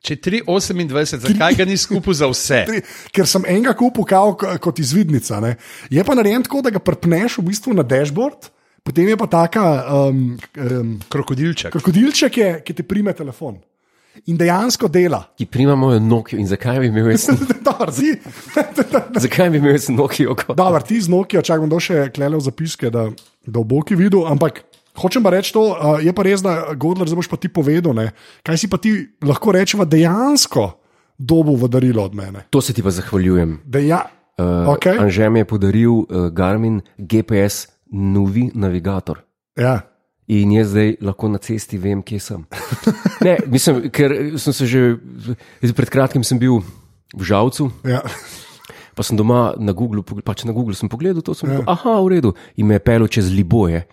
[0.06, 2.60] Če 3,28, zakaj ga ni skupaj za vse?
[2.70, 5.40] Tri, ker sem enega kupil kao, kot izvidnica.
[5.42, 5.56] Ne.
[5.90, 8.46] Je pa narejen tako, da ga prpneš v bistvu na dashboard,
[8.86, 9.64] potem je pa taka
[10.06, 10.20] um,
[10.62, 11.74] um, Krokodilček.
[11.74, 13.58] krokodilček, je, ki ti prime telefon.
[14.30, 15.18] In dejansko dela.
[15.36, 17.26] Ki prima mojo Nokio in zakaj bi imel jaz,
[17.98, 18.14] ti,
[19.26, 20.32] zakaj bi imel jaz Nokio?
[20.38, 23.10] kot- dobar, ti z Nokia, čakaj, bom dal še klele v zapiske, da,
[23.44, 24.22] da v boki videl.
[24.30, 24.62] Ampak
[24.96, 27.92] hočem pa reči to, uh, je pa res, da Godler, zdaj boš pa ti povedal,
[27.92, 30.66] ne, kaj si pa ti lahko rečeva dejansko
[31.16, 32.44] dobu v darilo od mene.
[32.50, 33.60] To se ti pa zahvaljujem.
[33.64, 34.04] Deja,
[34.36, 34.98] Uh, Okej.
[35.00, 39.24] Anže mi je podaril uh, Garmin GPS novi navigator.
[39.56, 39.80] ja.
[40.28, 42.40] In jaz zdaj lahko na cesti vem, kje sem.
[43.24, 44.98] Ne, mislim, ker sem se že
[45.72, 46.60] pred kratkim bil
[47.16, 48.02] v Žavcu, Ja.
[48.92, 51.96] pa sem doma na Googlu, pog- pač na Googlu sem pogledal to, sem rekel, aha,
[52.04, 53.86] v redu, in me je pelil čez Liboje,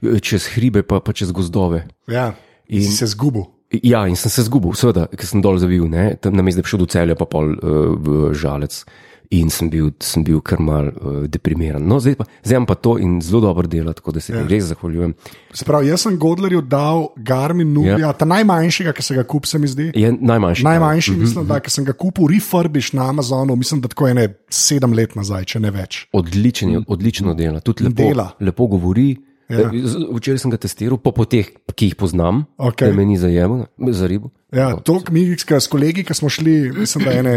[0.00, 1.84] čez hribe, pa, pa čez gozdove.
[2.10, 2.32] Ja,
[2.68, 3.48] in si se zgubil.
[3.70, 6.66] Ja, in sem se zgubil, seveda, ker sem dol zavil, ne, tam na mestu, da
[6.66, 8.82] bi šel do celja, pa pol uh, v žalec.
[9.30, 11.84] In sem bil, sem bil kar mal uh, deprimiran.
[11.86, 14.64] No, zdaj pa, zdaj pa to in zelo dobro dela, tako da se ti res
[14.72, 15.12] zahvaljujem.
[15.54, 18.10] Se pravi, jaz sem Godlerju dal Garmin Nubia, ja.
[18.10, 19.92] ta najmanjšega, ki se ga kup, se mi zdi.
[19.94, 20.66] Je najmanjši.
[20.66, 24.28] Najmanjši, mislim, da ki sem ga kupil, refurbish na Amazonu, mislim, da tako je ne
[24.50, 26.02] sedem let nazaj, če ne več.
[26.10, 28.32] Odličen, odlično dela, tudi lepo, Dela.
[28.42, 29.12] lepo govori.
[29.50, 29.66] Ja.
[29.66, 32.90] Z- Včeraj sem ga testiral po poteh, ki jih poznam, Okej.
[32.90, 34.30] da me ni zajemo, za ribo.
[34.54, 37.34] Ja, to, mi s kolegi, ki smo šli, mislim, da ene.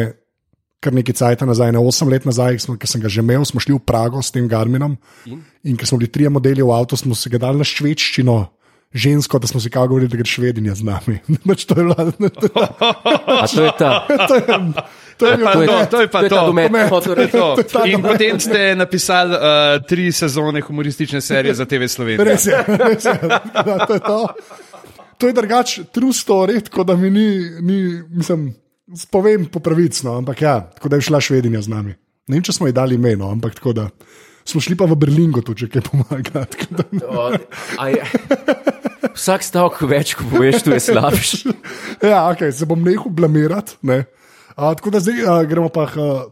[0.83, 3.71] Kar nekaj časa nazaj, ne osem let nazaj, ki sem ga že imel, smo šli
[3.71, 4.97] v Prago s tem Garminom.
[5.25, 8.35] In, in ker smo bili trije modeli v avtu, smo se ga dali na švedščino,
[8.91, 11.23] žensko, da smo si kao govorili, da gre švedinja z nami.
[11.67, 12.11] To je bila,
[13.39, 14.03] A to je ta.
[14.27, 14.43] to je,
[15.13, 16.45] to je bil Pa To je, to, to je pa to je to.
[16.45, 16.69] domet.
[16.69, 17.47] To je to.
[17.53, 19.39] To je ta In potem ste napisali uh,
[19.81, 22.23] tri sezone humoristične serije za TV Slovenija.
[22.23, 23.15] Res je, res je.
[23.55, 24.19] Da, to je to.
[25.15, 27.27] To je drugače true story, tako da mi ni,
[27.61, 27.77] ni
[28.09, 28.51] mislim,
[28.91, 31.93] spovem po pravicno, ampak ja, tako da je šla švedinja z nami.
[32.25, 33.87] Ne vem, če smo ji dali ime, no, ampak tako da.
[34.43, 36.43] Smo šli pa v Berlingo, tu če kaj pomaga.
[36.45, 37.31] tako da- O,
[37.77, 38.03] a je-
[39.13, 41.53] Vsak stavek več, ko poveš, tu je slabši.
[42.03, 43.77] Ja, ok, se bom nehal blamirati.
[43.83, 44.03] Ne.
[44.55, 45.89] A, tako da zdaj a, gremo pa.
[45.89, 46.23] A,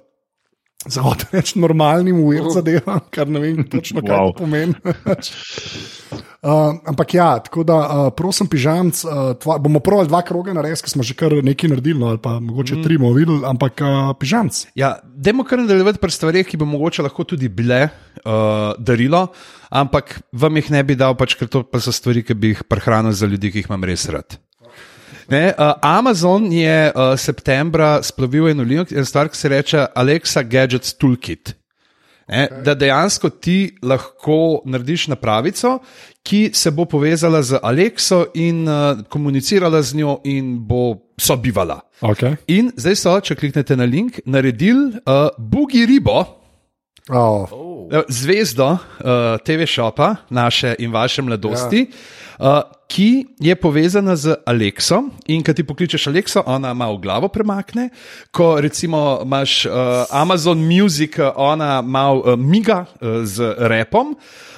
[0.81, 4.31] Zahod reči normalnim ujem zadeva, kar ne vem točno, kaj Wow.
[4.33, 4.73] to pomeni.
[6.41, 10.63] Uh, ampak ja, tako da uh, prosim, pižamc, uh, tva, bomo pravili dva kroga na
[10.65, 12.81] res, ker smo že kar nekaj naredili, no, ali pa mogoče mm.
[12.81, 14.63] tri bomo videli, ampak uh, pižamc.
[14.73, 19.27] Ja, Dajmo kar nadaljevati pri stvareh, ki bi mogoče lahko tudi bile uh, darilo,
[19.69, 22.65] ampak vam jih ne bi dal, pač, ker to pa so stvari, ki bi jih
[22.65, 24.41] prehranil za ljudi, ki jih imam res rad.
[25.31, 30.43] Ne, uh, Amazon je uh, septembra splovil eno link, eno stvar, ki se reče Alexa
[30.43, 31.53] Gadgets Toolkit.
[32.27, 32.63] Ne, okay.
[32.63, 35.77] Da dejansko ti lahko narediš napravico,
[36.23, 41.79] ki se bo povezala z Alexo in uh, komunicirala z njo, in bo sobivala.
[42.01, 42.35] Okay.
[42.47, 46.41] In zdaj so, če kliknete na link, naredili uh, Bugi Ribo,
[47.09, 47.89] Oh.
[48.07, 48.77] zvezdo uh,
[49.43, 51.89] TV šopa naše in vaše mladosti.
[52.39, 57.89] Uh, ki je povezana z Alexo, in ko ti pokličeš Alexo, ona malo glavo premakne.
[58.35, 59.71] Ko recimo imaš uh,
[60.11, 64.15] Amazon Music, uh, ona malo uh, miga uh, z repom.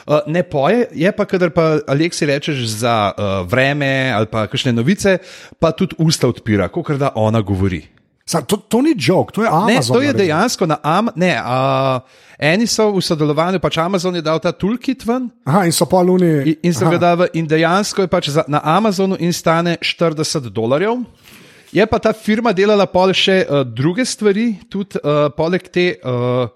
[0.08, 4.74] Uh, ne poje, je pa, kadar pa Aleksi rečeš za uh, vreme ali pa kakšne
[4.74, 5.18] novice,
[5.60, 7.86] pa tudi usta odpira, kot da ona govori.
[8.26, 9.68] Sa, to, to ni jok, to je Amazon.
[9.68, 10.26] Ne, to je naredil.
[10.26, 12.04] dejansko na Amazonu.
[12.44, 16.02] Eni so v sodelovanju, pač Amazon je dal ta toolkit ven Aha, in so pa
[16.04, 16.56] luni.
[16.64, 21.04] in, in dali, in dejansko je pač za, na Amazonu in stane 40 dolarjev.
[21.72, 26.52] Je pa ta firma delala pol še uh, druge stvari, tudi uh, poleg te uh,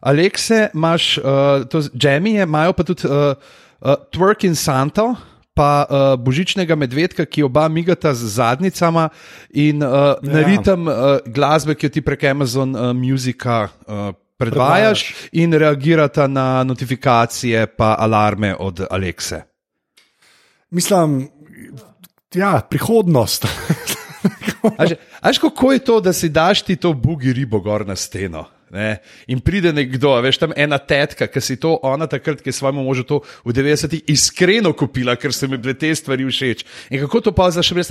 [0.00, 5.14] Alexe, imaš uh, to Jamie, imajo pa tudi uh, uh, Twerk in Santo.
[5.56, 9.08] Pa uh, božičnega medvedka, ki oba migata z zadnjicama,
[9.56, 10.32] in uh, ja.
[10.32, 16.28] na ritem uh, glasbe, ki jo ti prek Amazon uh, Musica uh, predvajaš, in reagirata
[16.28, 19.48] na notifikacije pa alarme od Alexe.
[20.70, 21.28] Mislim,
[22.34, 23.48] ja, prihodnost.
[25.20, 28.44] Až kako je to, da si daš ti to bugi ribo gor na steno?
[28.74, 28.96] Ne?
[29.30, 32.82] In pride nekdo, veš tam ena tetka, ki si to ona takrat, ki je svojemu
[32.82, 36.64] možu to v 90-ih iskreno kupila, ker so mi bile te stvari všeč.
[36.90, 37.84] In kako to pa zašel?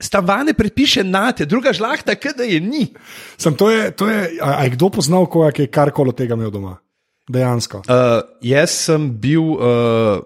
[0.00, 2.88] Stavane predpiše na te, druga žlahta, kada je ni.
[3.36, 6.38] Sem, to je, to je, a, a je kdo poznal ki je karkoli od tega
[6.38, 6.78] imel doma?
[7.24, 7.80] Dejansko.
[7.88, 10.20] Uh, jaz sem bil uh,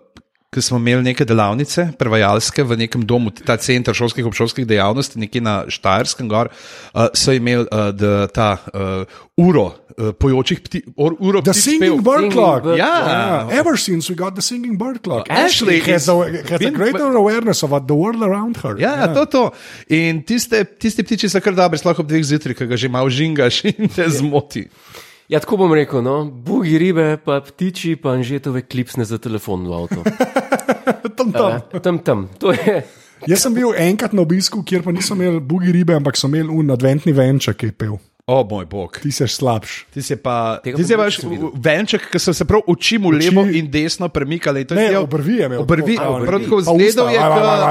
[0.48, 5.42] ko smo imeli neke delavnice, prevajalske v nekem domu, ta center šolskih obšolskih dejavnosti, nekje
[5.44, 9.04] na Štajerskem, gor, uh, so imeli uh, da, ta uh,
[9.36, 9.66] uro
[9.98, 12.04] uh, pojočih ptic, uro The ptic singing pev.
[12.06, 12.64] bird Singing clock.
[12.64, 12.88] bird Ja.
[12.88, 15.28] Yeah, ever since we got the singing bird clock.
[15.28, 18.80] Ashley has is- a, has a been- greater awareness of the world around her.
[18.80, 19.44] Ja, ja, to, to.
[19.92, 23.12] In tiste, tiste ptiči so kar dobre, sploh ob dveh zjutraj, ki ga že malo
[23.12, 24.64] žingaš in te zmoti.
[25.28, 29.72] Ja, tako bom rekel, no, bugi ribe, pa ptiči, pa anžetove klipsne za telefon v
[29.74, 30.00] avtu.
[31.18, 31.50] Tam, tam.
[31.68, 32.18] Ja, tam, tam.
[32.38, 32.80] To je.
[33.26, 36.48] Jaz sem bil enkrat na obisku, kjer pa niso imeli bugi ribe, ampak so imeli
[36.48, 37.96] un adventni venček, ki je pel.
[38.24, 38.96] O moj bog.
[38.96, 39.88] Ti si slabš.
[39.90, 41.50] Ti si pa, Tega ti si pa paš nisem videl.
[41.58, 44.64] venček, ki so se prav oči mu levo in desno premikali.
[44.64, 45.60] To je Ne, zdel- obrvi je imel.
[45.60, 47.18] Obrvi, tako, a, prav tako pa zgledal usta, je,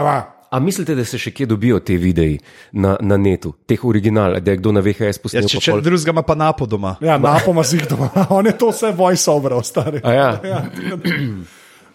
[0.04, 0.18] va,
[0.50, 2.38] A mislite, da se še kje dobijo te videi
[2.72, 5.48] na, na netu, teh original, da je kdo na VHS Ja, posnel?
[5.48, 6.96] če pa če pol- drugega ima pa napo doma.
[7.02, 8.08] Ja, napoma si jih doma.
[8.38, 10.00] On je to vse voice-over, stari.
[10.04, 10.30] A ja.
[10.52, 10.62] ja.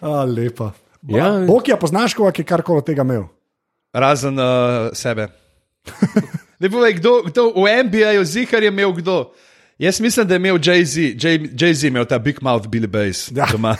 [0.01, 0.71] A, lepa.
[1.03, 1.31] Ja.
[1.47, 3.25] Bog je, poznaš koga, ki je karkoli tega imel?
[3.93, 5.27] Razen uh, sebe.
[6.63, 9.33] Ne povej, kdo, kdo v NBA-ju zihar je imel kdo.
[9.83, 13.45] Jaz mislim, da je imel Jay-Z, Jay- Jay-Z imel ta Big Mouth Billy Bass Ja.
[13.51, 13.75] doma.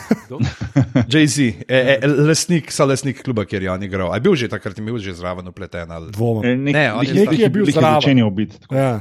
[1.12, 1.54] Jay-Z, e,
[1.96, 4.12] e, lesnik, so lesnik kluba, kjer je on igral.
[4.12, 5.90] A je bil že takrat, je bil že zraven upleten.
[5.90, 6.12] Ali...
[6.12, 6.44] Dvomim.
[6.44, 8.00] E, nek- Ne, on je nek- Nekaj je bil nek- zraven.
[8.00, 8.60] začenjal biti.
[8.60, 8.74] tako.
[8.74, 9.00] Ja.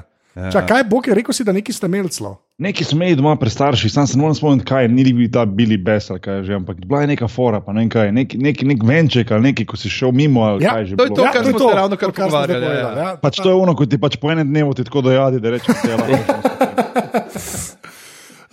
[0.52, 2.43] Čak, kaj Bog je rekel, si, da neki ste imeli celo?
[2.58, 5.30] Neki smo imeli doma pri starših, sam se ne morem spomniti, kaj je, ni bil
[5.32, 8.12] ta Billy Bess ali kaj že, ampak bila je neka fora, pa ne vem kaj,
[8.12, 10.96] nek, nek, nek venček ali nekaj, ko si šel mimo ali Ja, kaj že.
[10.96, 11.16] to je bilo.
[11.16, 12.92] to, Ja, kar to je smo to, se ravno kar pogovarjali, ja, ja.
[13.00, 13.18] ja.
[13.18, 15.76] Pač to je ono, ko ti pač po enem dnevu ti tako dojadi, da rečeš,
[15.76, 16.24] da je lahko.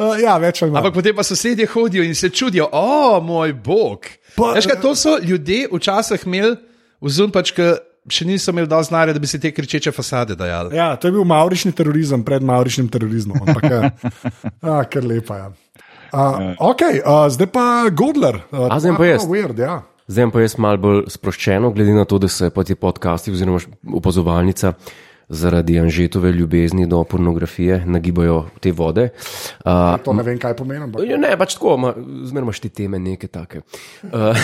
[0.00, 0.80] Uh, ja, več ali manj.
[0.80, 2.88] Ampak potem pa sosedje hodijo in se čudijo, o
[3.20, 4.08] moj bog.
[4.32, 6.56] Pa- Veš, kaj, to so ljudje včasih imeli,
[7.00, 7.66] vzum pač, ki
[8.08, 10.76] še niso imeli dovolj znanja, da bi si te kričeče fasade dajali.
[10.76, 13.42] Ja, to je bil maurični terorizem pred mauričnim terorizmom.
[13.46, 13.90] Ampak, ja.
[14.72, 15.42] A, kar lepa je.
[15.42, 15.50] Ja.
[16.10, 18.40] Uh, okay, uh, zdaj pa Godler.
[18.50, 19.26] Uh, A, zdaj pa jaz.
[19.28, 19.82] Weird, ja.
[20.10, 23.60] Zdaj pa jaz malo bolj sproščeno, glede na to, da se pa ti podcasti oziroma
[23.94, 24.72] opazovalnica
[25.30, 29.08] zaradi anžetove ljubezni do pornografije nagibajo te vode.
[29.64, 30.84] Uh, To ne vem, kaj pomeni.
[30.84, 31.76] ampak- ne, pač tako,
[32.26, 33.62] zmeraj imaš te teme, neke take.
[34.02, 34.34] Uh,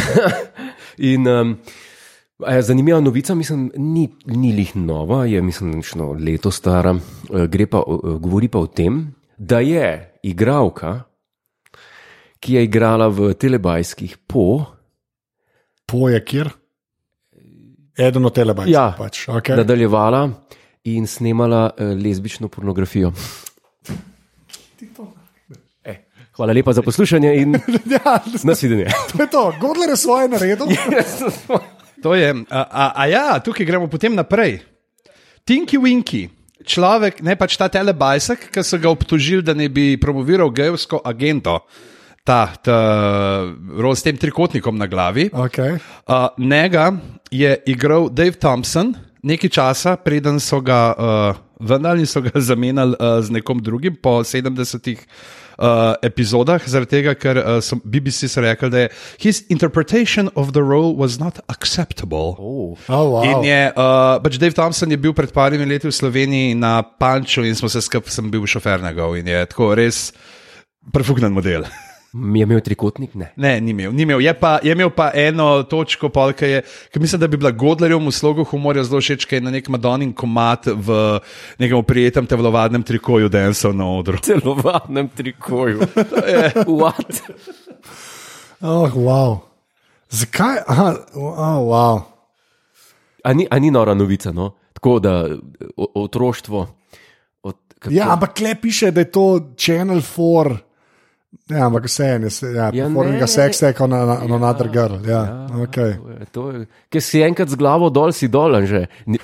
[1.10, 1.56] in um,
[2.60, 6.92] zanimiva novica, mislim, ni, ni lih nova, je mislim, nično leto stara.
[6.92, 11.00] Uh, gre pa, uh, govori pa o tem, da je igralka,
[12.40, 14.64] ki je igrala v telebajskih po,
[15.86, 16.48] Poje kjer?
[17.98, 18.72] Eden od telebajcev.
[18.72, 19.28] ja, pač.
[19.28, 19.56] okay.
[19.56, 20.28] nadaljevala
[20.84, 23.12] in snemala uh, lezbično pornografijo.
[26.36, 27.54] Hvala lepa za poslušanje in
[27.94, 28.86] ja, nasvidenje.
[29.12, 29.52] to je to.
[29.60, 30.66] Godler je svoje naredil.
[32.02, 34.60] To je, a, a, a ja, tukaj gremo potem naprej.
[35.46, 36.26] Tinky Winky,
[36.66, 41.60] človek, ne pač ta telebajsek, ki so ga obtožili, da ne bi promoviral gejovsko agento,
[42.26, 42.78] ta, ta
[43.78, 45.30] rol s tem trikotnikom na glavi.
[45.30, 45.78] Okay.
[46.04, 46.90] Uh, njega
[47.30, 48.94] je igral Dave Thompson
[49.26, 53.98] nekaj časa, preden so ga uh, vendar in so ga zamenjali uh, z nekom drugim
[53.98, 55.02] po 70-ih.
[55.56, 60.52] Uh, epizodah, zaradi tega, ker uh, so BBC so rekli, da je his interpretation of
[60.52, 62.36] the role was not acceptable.
[62.36, 62.76] Oh.
[62.92, 63.24] Oh, wow.
[63.24, 67.40] In je, uh, pač Dave Thompson je bil pred parimi leti v Sloveniji na Panču
[67.40, 70.10] in smo se skupaj, sem bil šofer njegov in je tako res
[70.92, 71.64] prefugnen model.
[72.16, 73.12] Mi je imel trikotnik?
[73.14, 73.28] Ne.
[73.36, 73.92] Ne, ni imel.
[73.92, 74.20] Ni imel.
[74.20, 77.50] Je, pa, je imel pa eno točko, pol, ki je, ki mislim, da bi bila
[77.52, 81.18] Godlerjev v slogu humorja zelo všeč, ki je na nek Madonin komat v
[81.60, 84.16] nekem prijetnem telovadnem trikoju densal na odru.
[84.24, 85.84] Celovadnem trikoju.
[86.80, 87.20] What?
[88.64, 89.30] Oh, wow.
[90.08, 90.64] Zakaj?
[90.66, 91.96] Aha, oh, wow.
[93.24, 94.54] A ni, a ni nora novica, no?
[94.72, 95.26] Tako da
[95.76, 96.66] o, otroštvo.
[97.42, 99.26] Od, kako- Ja, ampak kle piše, da je to
[99.58, 100.56] Channel 4.
[101.46, 102.16] Ja, ampak vse je,
[102.54, 104.98] ja, Ja, ja ne, ne, seksa je kot na, na, na another girl.
[105.04, 105.94] Ja, ja, okay.
[106.32, 108.86] To je- ker si enkrat z glavo dol, si dol, že.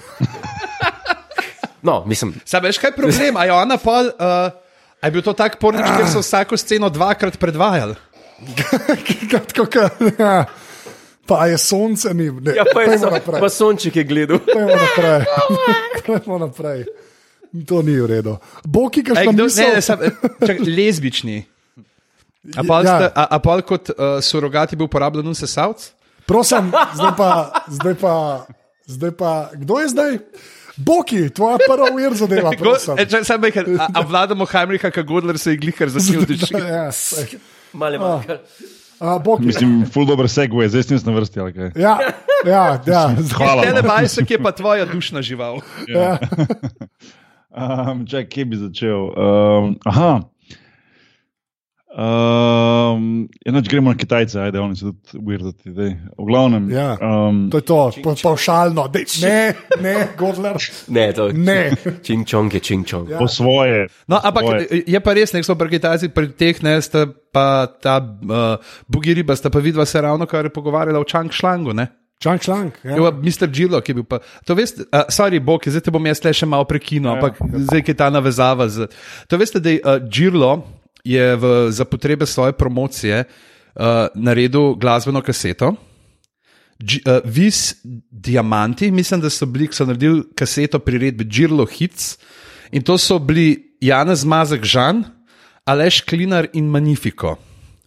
[1.83, 3.37] No, mislim, Sam veš, kaj je problem?
[3.37, 4.55] A je ona pol, uh,
[5.01, 7.97] a je bil to tak pornič, ker so vsako sceno dvakrat predvajali?
[9.33, 10.45] Tako, ka, ja.
[11.27, 12.31] Pa je sonce, ni.
[12.31, 13.41] Ne, ja, pa je Pojdimo so, naprej.
[13.41, 14.39] pa sonček je gledal.
[14.47, 15.21] Pojdimo naprej.
[16.07, 16.81] Pojdimo naprej.
[17.67, 18.39] To ni v redu.
[18.63, 19.67] Boki, kaj še misel?
[19.67, 19.99] ne, ne, sam,
[20.39, 21.43] čak, lezbični.
[22.57, 22.97] A pol, Ja.
[23.01, 23.11] ja.
[23.15, 25.93] a, a pol kot uh, surogati bil uporabljen vse savc?
[26.27, 27.29] Prosim, zdaj pa,
[27.71, 28.15] zdaj pa,
[28.87, 30.13] zdaj pa, kdo je zdaj?
[30.77, 32.51] Boki, tvoja prva ujer zadeva.
[32.59, 32.99] Go, prosim.
[32.99, 36.55] e, čak, sam nekaj, a, a vladamo Heimricha, kot Godler se je glihar začel tiči.
[36.75, 37.37] Ja, saj.
[37.73, 38.39] Male manjka.
[39.03, 39.47] A, Boki.
[39.47, 41.41] Mislim, full dobro seguje, zdaj si na vrsti.
[41.55, 41.71] kaj?
[41.77, 41.99] Ja,
[42.47, 43.03] ja, ja.
[43.39, 43.63] Hvala.
[43.67, 45.61] Telebajsek je pa tvoja dušna žival.
[45.91, 46.19] ja.
[47.53, 49.11] Um, čak, kje bi začel?
[49.13, 50.23] Um, aha.
[51.93, 55.71] Um, Enač gremo na Kitajce, ajde, oni so tudi weirdati.
[55.71, 55.91] daj.
[56.19, 56.71] V glavnem.
[56.71, 56.97] Ja.
[56.97, 58.89] Um, To je to, pa, pavšalno.
[58.89, 60.57] Dej, ne, ne, Godler.
[60.89, 61.71] Ne, to Ne.
[62.03, 63.11] Čing čong je čing čong.
[63.11, 63.19] Ja.
[63.19, 63.89] po svoje.
[64.09, 64.83] No, ampak Svoje.
[64.87, 68.57] je pa res, nek so pri Kitajcih, pri teh ne, sta pa ta uh,
[68.89, 71.73] Bugi riba, sta pa vidva se ravno kar je pogovarjala o Čang Šlangu.
[71.73, 71.87] Ne?
[72.17, 72.71] Čang šlang.
[72.87, 72.97] Ja.
[72.97, 73.11] Ja.
[73.11, 73.51] Mr.
[73.51, 74.21] Džilo, ki je bil pa.
[74.47, 77.19] To veste, uh, sorry, Bog, zdaj te bom jaz le še malo prekinil, Ja.
[77.19, 77.35] ampak
[77.67, 78.69] zdaj je ta navezava.
[78.71, 78.87] Z,
[79.27, 80.63] to veste, da je uh, Džilo
[81.05, 83.85] je v, za potrebe svoje promocije uh,
[84.15, 85.69] naredil glasbeno kaseto.
[85.69, 87.75] Uh, Vis
[88.11, 92.19] Diamanti, mislim, da so bili, ki so naredili kaseto priredbe Džirlo Hits
[92.73, 95.05] in to so bili Janez Mazek Žan,
[95.65, 97.37] Aleš Klinar in Magnifico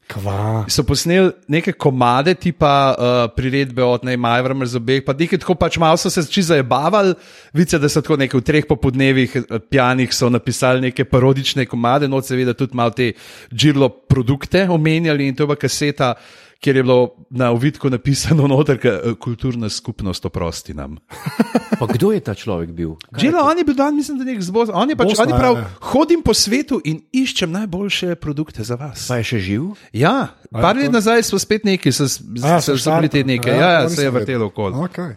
[0.07, 0.65] Kva.
[0.69, 5.79] so posneli neke komade, tipa uh, priredbe od Neymar, vrmer zobeh, pa nekaj tako pač
[5.81, 7.15] malo so se čisto zabavali,
[7.57, 12.07] vice, da so tako nekaj v treh popodnevih eh, pijanih so napisali neke parodične komade,
[12.07, 13.13] no seveda tudi malo te
[13.49, 16.13] džirlo produkte omenjali in to je bila kaseta,
[16.65, 20.97] kjer je bilo na uvidku napisano noter, ka, eh, kulturna skupnost oprosti nam.
[21.79, 22.95] Pa kdo je ta človek bil?
[23.17, 25.39] Džirlo, on je bil dan, mislim, da nek zbor, on je pač, Bosna, on je
[25.39, 25.89] prav, ja, ja.
[25.91, 29.05] hodim po svetu in iščem najboljše produkte za vas.
[29.11, 29.67] Pa je še živ?
[29.93, 30.15] Ja,
[30.51, 32.07] par let nazaj smo spet neki, so,
[32.41, 34.79] A, so, so bili te neke, Ja, ja, ja, se je vrtelo okoli.
[34.87, 35.13] Okay.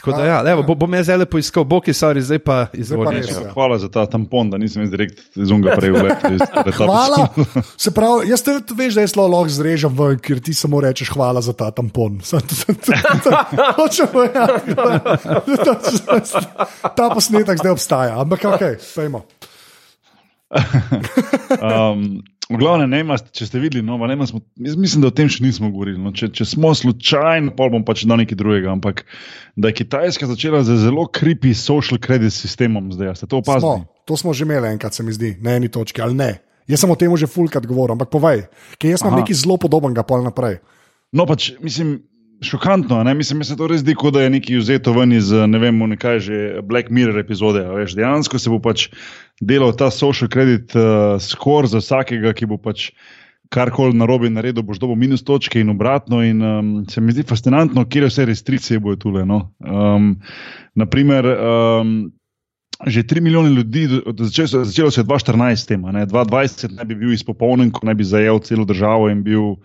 [0.00, 3.28] Tako da, ja, levo, bo, bom jaz zdaj poiskal, boki, sorry, zdaj pa izvolite.
[3.28, 5.92] Ja, hvala za ta tampon, da nisem jaz direkt iz unga prej.
[6.72, 7.28] Hvala.
[7.84, 11.12] Se pravi, jaz te veš, da jaz to lahko zrežem ven, ker ti samo rečeš
[11.12, 12.16] hvala za ta tampon.
[13.20, 13.44] Da-
[16.96, 18.62] Ta posnetek zdaj obstaja, ampak ok,
[18.96, 19.22] pojmo.
[21.60, 25.30] Um, v glavnem, ne, mas, če ste videli, no, ne, jaz mislim, da o tem
[25.30, 26.00] še nismo govorili.
[26.02, 28.72] No, če, če smo slučajno, pol bom pač dal nekaj drugega.
[28.74, 29.04] Ampak
[29.54, 33.84] da je Kitajska začela z zelo creepy social credit sistemom, zdaj ste to opazili.
[33.86, 36.30] Smo, to smo že imeli enkrat, se mi zdi, na eni točki ali ne.
[36.70, 38.46] Jaz sem o tem že fulkrat govoril, ampak povej,
[38.78, 40.60] ker jaz imam nekaj zelo podobnega pol naprej.
[41.10, 41.98] No, pač, mislim,
[42.40, 43.02] šokantno.
[43.04, 43.14] Ne?
[43.14, 45.78] Mislim, da se to res zdi, kot da je nekaj vzeto ven iz ne vem,
[45.94, 47.62] nekaj že Black Mirror epizode.
[47.76, 48.88] Veš, dejansko se bo pač
[49.40, 52.90] delal ta social credit uh, score za vsakega, ki bo pač.
[53.50, 56.20] Karkoli narobe naredil, boš dobil minus točke in obratno.
[56.22, 59.24] In, um, se mi zdi fascinantno, kje vse restrikcije bojo tule.
[59.26, 59.40] No?
[59.58, 60.12] Um,
[60.78, 61.96] naprimer, um,
[62.86, 63.88] že 3 milijone ljudi,
[64.22, 66.06] začelo, začelo se je 2014 s tem, a ne?
[66.06, 69.58] 2020 naj bi bil izpopolnjen, ko naj bi zajel celo državo in bil uh,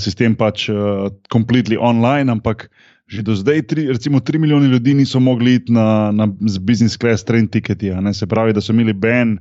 [0.00, 2.70] sistem pač uh, completely online, ampak
[3.04, 6.26] že do zdaj, tri, recimo 3 milijone ljudi niso mogli iti na, na
[6.60, 9.38] business class train ticketi, se pravi, da so imeli ban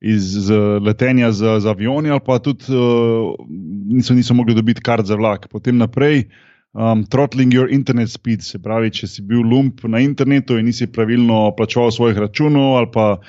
[0.00, 0.50] iz
[0.84, 3.32] letenja z, z avioni, ali pa tudi uh,
[3.88, 5.48] niso, niso mogli dobiti kart za vlak.
[5.48, 6.28] Potem naprej.
[6.76, 10.86] Um, throttling your internet speed, se pravi, če si bil lump na internetu in nisi
[10.86, 13.22] pravilno plačeval svojih računov ali pa uh,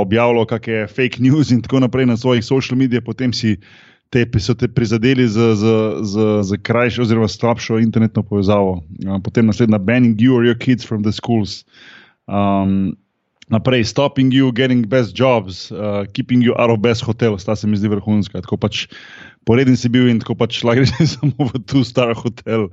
[0.00, 3.58] objavljal kakšne fake news in tako naprej na svojih social medijih, potem si
[4.10, 8.82] te, so te prizadeli za, za, za, za krajšo oziroma slabšo internetno povezavo.
[9.24, 11.64] Potem naslednja, banning you or your kids from the schools.
[12.26, 12.96] Um,
[13.50, 17.66] Naprej, stopping you, getting best jobs, uh, keeping you out of best hotels, ta se
[17.66, 18.42] mi zdi vrhunska.
[18.42, 18.86] Tako pač
[19.46, 22.68] poreden si bil in tako pač lahko greš samo v tu star hotel.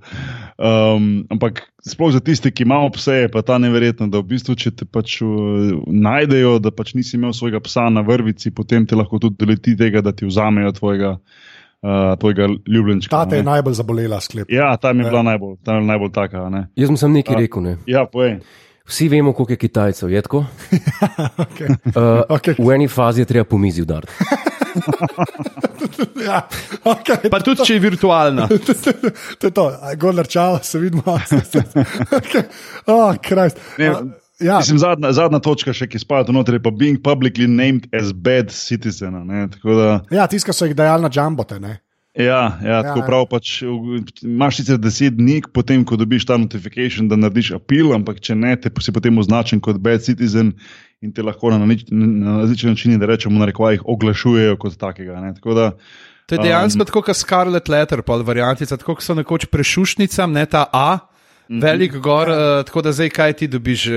[0.58, 4.56] Um, ampak sploh za tiste, ki imajo pse, je pa ta neverjetno, da v bistvu,
[4.60, 8.96] če te pač uh, najdejo, da pač nisi imel svojega psa na vrvici, potem te
[9.00, 13.14] lahko tudi doleti tega, da ti vzamejo tvojega, uh, tvojega ljubljenčka.
[13.16, 13.52] Ta te je ne.
[13.56, 14.52] najbolj zabolela sklep.
[14.52, 15.16] Ja, ta mi je Ja.
[15.16, 16.46] bila najbolj, ta je najbolj taka.
[16.46, 16.68] a Ne?
[16.76, 17.62] Jaz sem nekaj rekel.
[17.64, 17.78] Ne?
[17.88, 18.40] Ja, povej.
[18.88, 20.46] Vsi vemo, koliko je Kitajcev, je tako?
[21.48, 21.68] Okay.
[21.92, 22.56] Uh, Okej.
[22.60, 24.14] V eni fazi je treba po mizi udariti.
[26.28, 26.42] Ja,
[26.84, 27.30] okay.
[27.32, 28.48] Pa tudi, če je virtualna.
[29.40, 29.66] to je to,
[30.00, 31.04] Gondar, čau, se vidimo.
[31.06, 32.44] okay.
[32.94, 33.62] oh, Christ.
[33.78, 34.02] Ne, A,
[34.40, 38.14] ja, Mislim, zadnja, zadnja točka, še, ki spada noter, je pa being publicly named as
[38.14, 39.16] bad citizen.
[39.16, 39.48] a Ne?
[39.64, 41.60] Da, ja tiska so jih dajali na džambote.
[41.64, 41.80] Ne?
[42.18, 43.06] ja, ja, tako ja.
[43.06, 43.26] prav.
[43.30, 43.62] Pač,
[44.26, 48.56] imaš sicer deset dni, potem ko dobiš ta notification, da narediš apel, ampak če ne,
[48.58, 50.56] te si potem označen kot bad citizen
[51.02, 55.20] in te lahko na, nič, na različne načine, da rečemo, na rekvajih oglašujejo kot takega.
[55.22, 55.34] Ne?
[55.38, 55.72] Tako da,
[56.28, 60.34] To je dejansko um, tako, kot Scarlet Letter, pa variantica, tako kot so nekoč prešušnicam,
[60.36, 60.98] ne ta A,
[61.48, 63.94] velik gor, uh, tako da zdaj kaj ti dobiš uh,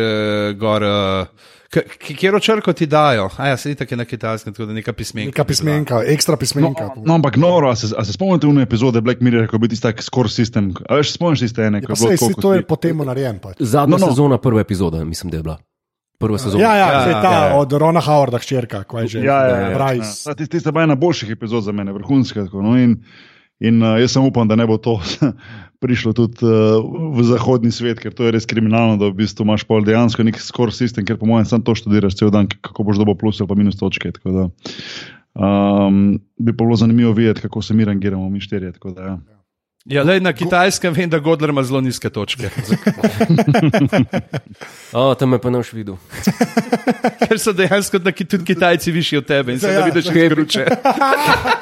[0.59, 0.83] gor.
[0.83, 3.29] Uh, Kjer črko ti dajo?
[3.39, 5.31] A ja, sedi tako na kitajskem, tako da neka pismenka.
[5.31, 6.89] Neka pismenka, ekstra pismenka.
[6.97, 9.63] No, no, ampak noro, a se, a se spomnite une epizode Black Mirror, ko je
[9.63, 10.73] bil tisti tak score system?
[10.89, 13.39] A veš, spomniš tiste ene, ko Ja, je bilo sej, tako, to je potem narejen.
[13.39, 13.59] Pač.
[13.59, 14.07] Zadnja No, no, no.
[14.07, 14.15] no.
[14.15, 15.59] sezona, prva epizoda, mislim, da je bila.
[16.20, 16.61] Prva sezona.
[16.61, 17.56] Ja, ja, Ja, ja, ja, ta ja, ja.
[17.56, 19.18] od Rona Howarda, hčerka, kaj že.
[19.20, 20.28] Ja, ja, ja, Bryce.
[20.28, 20.35] ja.
[20.37, 22.44] Tiste sta bila ena boljših epizod za mene, vrhunska.
[22.44, 22.98] Tako, no, in
[23.59, 24.94] in uh, jaz sem upam, da ne bo to
[25.83, 26.80] prišlo tudi uh,
[27.12, 30.37] v zahodni svet, ker to je res kriminalno, da v bistvu imaš pol dejansko nek
[30.37, 33.48] score system, ker po mojem sam to študiraš cel dan, kako boš dobil plus ali
[33.48, 34.12] pa minus točke.
[34.12, 34.44] tako Da,
[35.30, 38.72] Um, bi pa bilo zanimivo videti, kako se mi rangiramo, mi štirje.
[38.72, 39.18] tako da, Ja.
[39.88, 42.51] Ja, lej, na kitajskem vem, da Godler ima zelo nizke točke,
[44.93, 45.97] O, tam me pa noš videl.
[47.25, 50.23] ker so dejansko taki, tudi Kitajci višji od tebe in se Ja, da vidiš, kaj
[50.23, 50.67] je gruče.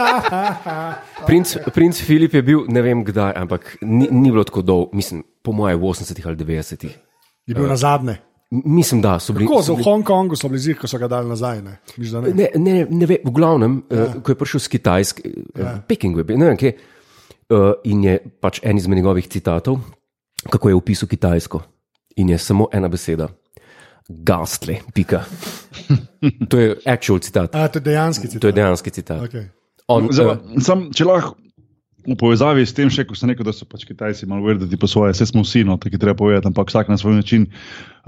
[1.29, 5.23] Princ, princ Filip je bil, ne vem kdaj, ampak ni, ni bilo tako dolgo, mislim,
[5.43, 6.99] po mojem, v 80-ih ali 90-ih.
[7.47, 8.19] Je bil na zadnje.
[8.51, 9.47] Mislim, da so bili.
[9.47, 11.63] Tako, so v Hongkongu so bili zir, ko so ga dali nazaj.
[11.63, 11.79] Ne?
[11.97, 12.35] Misliš, da ne?
[12.35, 14.09] Ne, ne, ne ve, v glavnem, ja.
[14.09, 16.98] uh, ko je prišel z Kitajske, uh, Pekingu je bil, ne vem kje, uh,
[17.85, 19.79] in je pač en izmed njegovih citatov,
[20.51, 21.63] kako je opisal Kitajsko.
[22.17, 23.29] In je samo ena beseda:
[24.09, 25.25] gastle, pika.
[26.51, 28.41] to je actual citat, A, to je dejanski citat.
[28.41, 29.21] to je dejanski citat.
[29.23, 29.49] Okay.
[29.89, 31.37] On, Zdaj, uh, pa, sam, če lahko
[32.09, 34.89] v povezavi s tem, še ko sem rekel, da so pač Kitajci malo vrdi po
[34.89, 37.49] svoje, vse smo vsi, no, tako je treba povedati, ampak vsak na svoj način.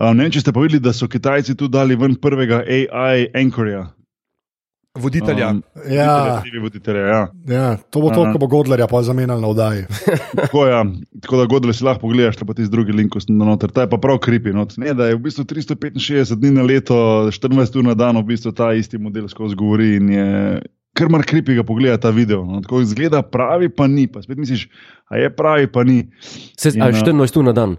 [0.00, 3.28] Um, ne vem, če ste pa videli, da so Kitajci tu dali ven prvega AI
[3.36, 3.90] anchorja.
[4.98, 5.50] Voditelja.
[5.50, 6.42] Um, Ja.
[6.62, 7.28] Voditelja, ja.
[7.46, 9.84] Ja, to bo to, ko bo Godlerja pa zamenjal na oddaji.
[10.40, 10.84] Tako, ja.
[11.22, 13.70] Tako da godle si lahko pogledaš, pa ti z drugi link na noter.
[13.70, 14.50] Ta je pa prav kripi.
[14.50, 14.66] No.
[14.82, 16.96] Ne, da je v bistvu 365 dni na leto,
[17.30, 20.26] 24 ur na dan, v bistvu ta isti model skozi govori in je.
[20.98, 22.42] Ker mar kripi ga pogleda ta video.
[22.44, 22.58] No.
[22.60, 24.08] Tako izgleda pravi, pa ni.
[24.10, 24.66] Pa spet misliš,
[25.06, 26.02] a je pravi, pa ni.
[26.58, 27.78] se, in, ali uh, 14 ur na dan.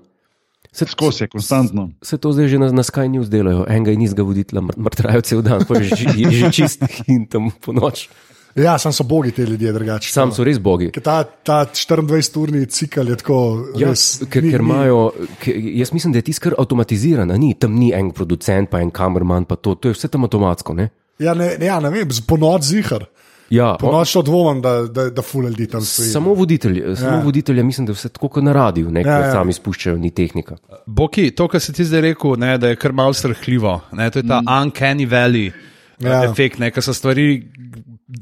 [0.72, 1.90] Se, Skozi je, konstantno.
[2.02, 5.22] Se to zdaj že na, na Sky News delajo, enega in izga voditelja, mr- mrtrajo
[5.22, 6.80] cel dan, pa je že, je že čist
[7.12, 8.08] in tam po noč.
[8.56, 10.12] Ja, sam so bogi ti ljudje drugače.
[10.12, 10.90] Sam so res bogi.
[10.92, 13.38] Ker Ta, ta 24-urni cikl je tako.
[13.80, 14.98] Ja, res, ker, ni- ker imajo,
[15.44, 18.92] ker, jaz mislim, da je tisto kar avtomatizirano, ni tam ni en producent, pa en
[18.92, 20.76] kamerman, pa to, to je vse tam avtomatsko.
[20.76, 20.90] Ne?
[21.20, 23.08] Ja, ne, ja, ne vem, po noč zihar.
[23.52, 26.10] Ja, Po noč to dvomim, da, da, da ful ljudi tam stoji.
[26.10, 27.22] samo voditelj, samo Ja.
[27.22, 29.98] voditelj, ja, mislim, da je vse tako kot na radiju, ne, Ja, ja, sami spuščajo,
[29.98, 30.56] ni tehnika.
[30.88, 34.20] Boki, to, kar si ti zdaj rekel, ne, da je kar malo srhljivo, ne, to
[34.20, 34.48] je ta mm.
[34.48, 35.52] uncanny valley
[36.00, 36.10] Ja.
[36.14, 36.32] ja.
[36.32, 37.44] efekt, ne, ker so stvari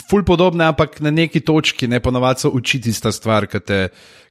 [0.10, 3.84] ful podobne, ampak na neki točki, ne ponovadi so učiti ista stvar, ki te.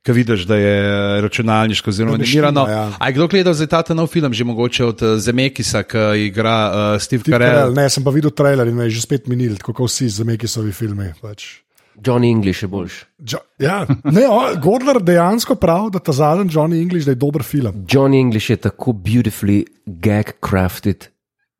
[0.06, 2.62] Ki vidiš, da je računalniško zelo animirano.
[2.70, 2.84] ja.
[2.98, 6.54] A je kdo gledal zdaj ta nov film, že mogoče od eh, Zemekisa, ki igra
[6.70, 7.74] uh, Steve Steve Carell?
[7.74, 10.72] Ne, sem pa videl trailer in me je že spet minil, kot vsi za Mekisovi
[10.72, 11.11] filmi.
[11.20, 11.66] Pač.
[11.98, 13.04] Johnny English je boljši.
[13.32, 17.84] Jo, ja, ne, o, Godler dejansko pravi, da ta zadnji Johnny English je dober film.
[17.90, 21.11] Johnny English je tako beautifully gag crafted,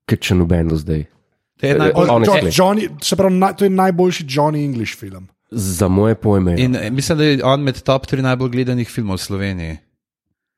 [0.09, 1.09] kot če noben do zdaj.
[1.59, 2.45] To je Eh, najbolj- O, Honestly.
[2.47, 5.29] Jo, Johnny, se pravi, naj, to je najboljši Johnny English film.
[5.51, 6.55] Za moje pojme.
[6.57, 9.77] In eh, mislim, da je on med top 3 najbolj gledanih filmov v Sloveniji.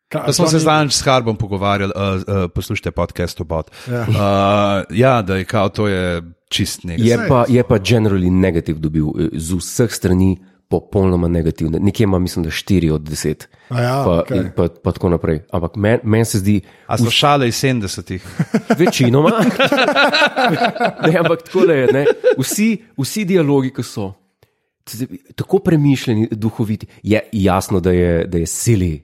[0.09, 3.70] Ka, Da smo se Johnny- zadnjič s Harbom pogovarjali, uh, uh, poslušajte podcast obot.
[3.86, 4.01] Ja.
[4.03, 4.16] Uh,
[4.90, 7.07] ja, da je kao to je čist nekaj.
[7.07, 10.36] Je pa, je pa generally negativ dobil, z vseh strani
[10.71, 11.79] popolnoma negativne.
[11.79, 13.47] Nekje ima, mislim, da 4 od 10.
[13.68, 14.45] A ja, pa, okej.
[14.57, 15.41] pa, pa tako naprej.
[15.51, 18.23] Ampak meni men se zdi, A so šale iz 70-ih?
[18.79, 19.31] večinoma.
[21.07, 21.87] ne, ampak tako je.
[21.89, 22.05] Ne?
[22.39, 24.12] Vsi, vsi dialogi, ki so
[25.37, 29.03] tako premišljeni, duhoviti, je jasno, da je, da je sili.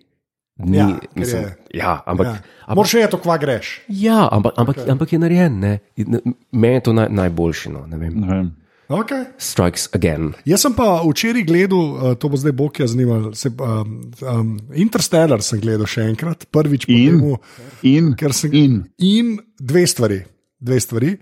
[0.56, 2.30] Ni, Ja, ja, mislim, je- ja, ampak, Ja.
[2.60, 3.80] ampak, Moraš je to, kva greš.
[3.88, 4.90] ja, ampak, ampak, okay.
[4.90, 5.58] ampak je narejen.
[5.60, 5.78] ne.
[5.96, 6.18] In,
[6.52, 7.68] Meni je to naj, najboljši.
[7.68, 8.14] No, ne vem.
[8.16, 8.56] Ne vem.
[8.88, 9.24] Okay.
[9.42, 10.28] Strikes again.
[10.46, 15.42] Jaz sem pa včeraj gledal, uh, to bo zdaj Bokija zanimalo, se, um, um, Interstellar
[15.42, 17.16] sem gledal še enkrat, prvič po In?
[17.18, 17.38] temu,
[17.82, 18.76] In, ker sem in.
[19.02, 20.20] in dve stvari.
[20.62, 21.16] Dve stvari.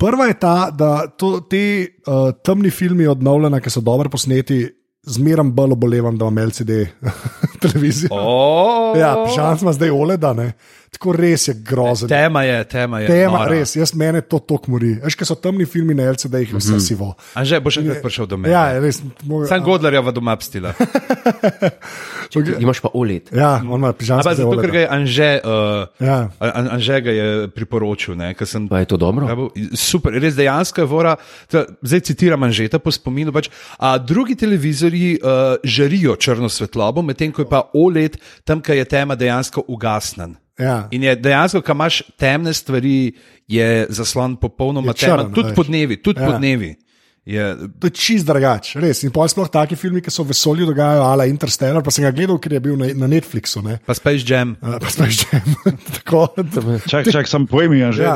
[0.00, 1.60] Prva je ta, da to, te
[2.08, 4.64] uh, temni filmi od Novlana, ki so dobro posneti,
[5.04, 6.86] zmeraj bolj obolevam, da imam LCD
[7.62, 8.08] televizijo.
[8.16, 10.54] Oh, Ja, pižam smo zdaj oleda, ne.
[10.94, 12.08] Tako res je grozen.
[12.08, 13.06] tema je, tema je.
[13.10, 13.50] Tema, nora.
[13.50, 14.94] res, jaz mene to tok mori.
[15.04, 16.86] Veš, kaj so temni filmi na LCD-jih, vse mm -hmm.
[16.86, 17.14] sivo.
[17.34, 18.54] Anže, boš enkrat prišel do mene.
[18.54, 19.02] Ja, res.
[19.22, 20.72] Mogo, Sam Godlerjeva doma pstila.
[22.34, 22.62] okay.
[22.62, 23.28] Imaš pa OLED.
[23.32, 24.18] Ja, on ima pižam.
[24.18, 26.30] Ampak zato, ker ga je Anže, uh, Ja.
[26.38, 28.14] An- Anže ga je priporočil.
[28.16, 29.28] Ne, ker sem Pa je to dobro?
[29.28, 31.16] Ja, bo- Super, res dejansko je vora.
[31.50, 33.32] ta- Zdaj citiram Anžeta po spominu.
[33.32, 38.76] Pač, a drugi televizorji uh, žarijo črno svetlobo, medtem ko je pa OLED tam, kjer
[38.76, 40.36] je tema dejansko ugasnen.
[40.56, 40.88] Ja.
[40.90, 43.12] In je dejansko, ko imaš temne stvari,
[43.48, 45.56] je zaslon popolnoma Je črn, temen, tudi veš.
[45.56, 45.96] po dnevi.
[45.98, 46.26] Tudi Ja.
[46.26, 46.76] po dnevi.
[47.24, 49.00] Je, To je čist drugače, res.
[49.02, 52.10] In pol sploh taki filmi, ki se v vesolju dogajajo, ala Interstellar, pa sem ga
[52.10, 53.62] gledal, ker je bil na, na Netflixu.
[53.64, 53.78] Ne?
[53.80, 54.56] pa Space Jam.
[54.60, 55.24] Uh, pa sploh že.
[55.96, 56.36] Tako.
[56.84, 58.12] Čak, čak, sam povej mi, že Ja.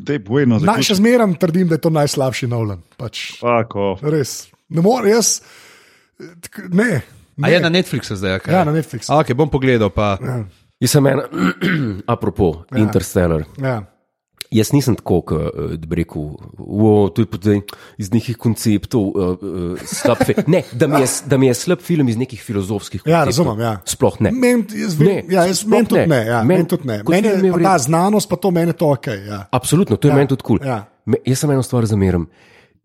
[0.00, 0.56] da je povejno.
[0.58, 2.80] Naj še zmeraj trdim, da je to najslabši Nolan.
[2.96, 3.36] Pač,
[4.02, 4.48] res.
[4.66, 5.44] Ne morem, jaz.
[6.40, 7.04] tak- Ne.
[7.36, 8.40] A je na Netflixu zdaj?
[8.40, 8.50] Okay.
[8.50, 9.12] Ja, na Netflixu.
[9.12, 9.92] A, Okay, bom pogledal.
[9.92, 10.16] Pa.
[10.16, 10.48] Ja.
[10.80, 11.22] Jaz sem ena,
[12.14, 12.78] apropo, ja.
[12.78, 13.44] Interstellar.
[13.58, 13.82] Ja.
[14.54, 17.62] Jaz nisem tako, kot bi rekel, wow, to je potem
[17.98, 19.08] iz nekih konceptov.
[19.08, 22.38] Uh, uh, slab fi- ne, da mi, je, da mi je slab film iz nekih
[22.40, 23.10] filozofskih konceptov.
[23.12, 23.58] Ja, razumem.
[23.60, 23.72] Ja.
[23.84, 24.30] Sploh ne.
[24.32, 26.06] Men, jaz, vem, Ne, ja, men tudi ne.
[26.06, 26.20] ne.
[26.26, 27.00] Ja, Men- men, tudi ne.
[27.02, 29.06] Meni film je je pa v ta znanost, pa to meni to ok.
[29.26, 29.40] Ja.
[29.50, 30.16] Absolutno, to je Ja, ja.
[30.16, 30.60] meni tudi kul.
[30.62, 30.78] ja.
[31.04, 31.18] Cool.
[31.26, 32.28] Jaz sem eno stvar zamerim.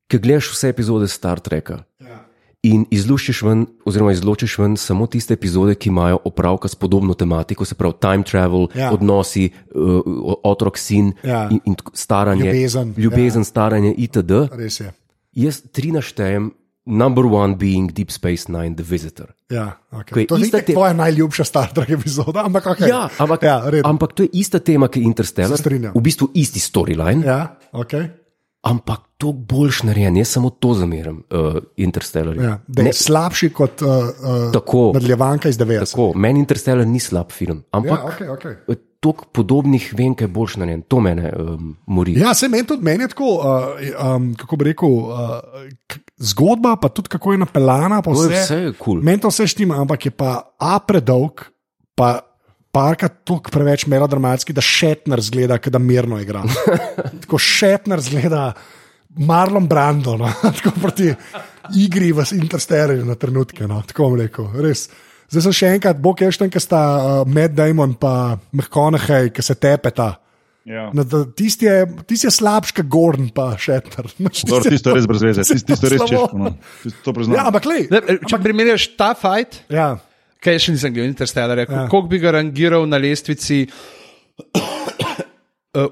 [0.07, 1.83] ki gledaš vse epizode Star Treka.
[1.99, 2.17] Ja.
[2.63, 7.65] In izluščiš ven, oziroma izločiš ven samo tiste epizode, ki imajo opravka s podobno tematiko,
[7.65, 8.91] se pravi time travel, Ja.
[8.93, 10.01] odnosi, uh,
[10.43, 11.47] otrok, sin Ja.
[11.49, 13.43] in, in staranje, Ljubezen, ljubezen ja.
[13.43, 14.31] staranje itd.
[14.79, 14.93] Je.
[15.33, 16.51] Jaz tri naštejem,
[16.85, 19.33] number one being Deep Space Nine, The Visitor.
[19.49, 20.19] Ja, okay.
[20.19, 22.89] je To ni ista te- tvoja najljubša Star Trek epizoda, ampak okay.
[22.89, 23.81] Ja, ampak, ja, red.
[23.85, 25.57] ampak to je ista tema, kot je Interstellar.
[25.95, 28.20] V bistvu isti storyline, ja, okay.
[28.61, 30.17] Ampak to boljš narejen.
[30.17, 32.41] Jaz samo to zameram uh, Interstellarju.
[32.41, 32.59] ja.
[32.67, 34.91] Da je Ne, slabši kot uh, uh, Tako.
[34.93, 35.91] nadaljevanka iz 90.
[35.91, 38.75] Tako, meni Interstellar ni slab film, ampak Ja, okay, okay.
[38.99, 40.81] toliko podobnih vem, kaj boljš narejen.
[40.81, 42.13] To mene um, mori.
[42.19, 45.39] Ja, se meni tudi meni tako, uh, um, kako bi rekel, uh,
[46.17, 48.01] zgodba, pa tudi kako je napeljana.
[48.05, 49.01] Vse, vse kul.
[49.01, 51.41] Meni to vse štima, ampak je pa A predolg,
[51.95, 52.30] pa
[52.71, 56.43] parkrat toliko preveč melodramatski, da Šetner zgleda, da mirno igra.
[57.23, 58.51] tako Šetner zgleda.
[59.19, 60.29] Marlon Brando, no?
[60.57, 61.13] tako proti
[61.75, 63.67] igri v Interstellarju na trenutke.
[63.67, 63.81] No?
[63.87, 64.87] Tako bom rekel, res.
[65.31, 69.43] Zdaj sem še enkrat, bog je še enkrat, sta uh, Matt Damon in McConaughey, ki
[69.43, 70.13] se tepeta.
[70.67, 70.89] Ja.
[70.93, 74.11] No, da, tisti, je, tisti je slabši, kot Gordon, pa Šetner.
[74.51, 76.39] Dobro, tisto je res brez veze, tisto, tisto je res češko.
[76.39, 76.53] No.
[77.07, 77.35] Priznam.
[77.35, 77.79] Ja, ampak le.
[77.91, 79.95] Ne, Če primerjaš ta fight, Ja,
[80.41, 81.65] kaj še nisem gledal, Interstellar, Ja.
[81.87, 83.69] koliko bi ga rangiral na lestvici eh,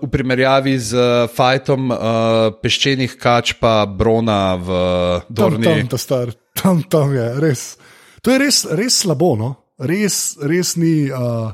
[0.02, 1.97] v primerjavi z eh, fajtom uh,
[2.62, 4.68] peščenih kač pa brona v
[5.30, 5.66] tam, Dorni.
[5.70, 7.78] tam, ta star, tam, tam je res.
[8.26, 9.36] To je res, res slabo.
[9.39, 9.54] No?
[9.80, 11.08] Res, res ni.
[11.08, 11.54] Uh,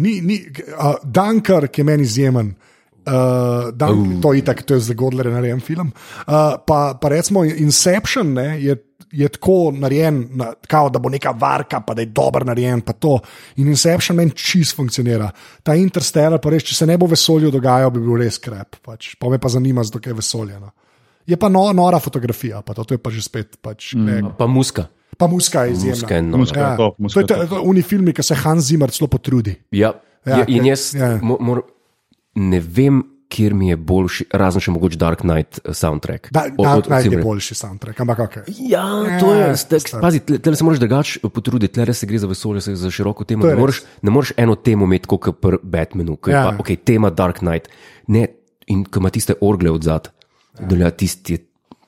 [0.00, 0.38] ni, ni
[0.78, 2.54] uh, Dunkar, ki je meni izjemen.
[3.00, 4.20] Uh, Dunk, uh.
[4.22, 5.90] To je itak, to je za Godler narejen film.
[6.24, 8.76] Uh, pa, pa recimo Inception ne, je,
[9.12, 12.80] je tako narejen, na, kao, da bo neka varka, pa da je dober narejen.
[12.80, 13.18] pa to.
[13.56, 15.30] In Inception meni čist funkcionira.
[15.62, 18.76] Ta Interstellar, pa res, če se ne bo vesolju dogajal, bi bil res krep.
[18.82, 19.14] Pač.
[19.18, 20.60] Pa me pa zanima, zato je vesolje.
[20.60, 20.70] No.
[21.26, 23.58] Je pa no, nora fotografija, pa to, to je pa že spet.
[23.62, 24.36] Pač, mm.
[24.38, 24.88] Pa muska.
[25.18, 26.00] Pa muska je izjemna.
[26.00, 26.38] Muska je nora.
[26.38, 28.90] Muska je top, to muska je je to je Uni filmi, ki se Hans Zimmer
[28.90, 29.56] celo potrudi.
[29.70, 29.92] Ja,
[30.26, 31.14] Ja, ja, in jaz ja.
[31.16, 31.18] ja.
[31.22, 31.62] mo, mor,
[32.36, 33.00] ne vem,
[33.30, 36.28] kjer mi je boljši, razen še mogoče Dark Knight eh, soundtrack.
[36.30, 38.36] Da, Od- da, od naj je boljši soundtrack, ampak ok.
[38.58, 38.82] Ja,
[39.16, 39.40] to je.
[39.40, 40.02] Ja, stek- star.
[40.02, 43.24] Pazi, tle, tle se moraš drugače potruditi, tle se gre za vesolje, se za široko
[43.24, 43.42] temo.
[43.42, 46.44] To je Ne moreš, ne moreš eno temo imeti kot pri Batmanu, ki je Ja.
[46.48, 47.70] pa, okay, tema Dark Knight.
[48.08, 48.26] Ne,
[48.66, 50.10] in ko ima tiste orgle od zad.
[50.60, 50.90] Ja.
[50.90, 51.38] Tisti je,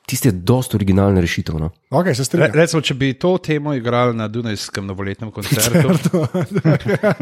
[0.07, 1.59] tist je dost originalna rešitev.
[1.59, 1.69] No?
[1.93, 5.93] Ok, se Re, recimo, če bi to temo igrali na Dunajskem novoletnem koncertu,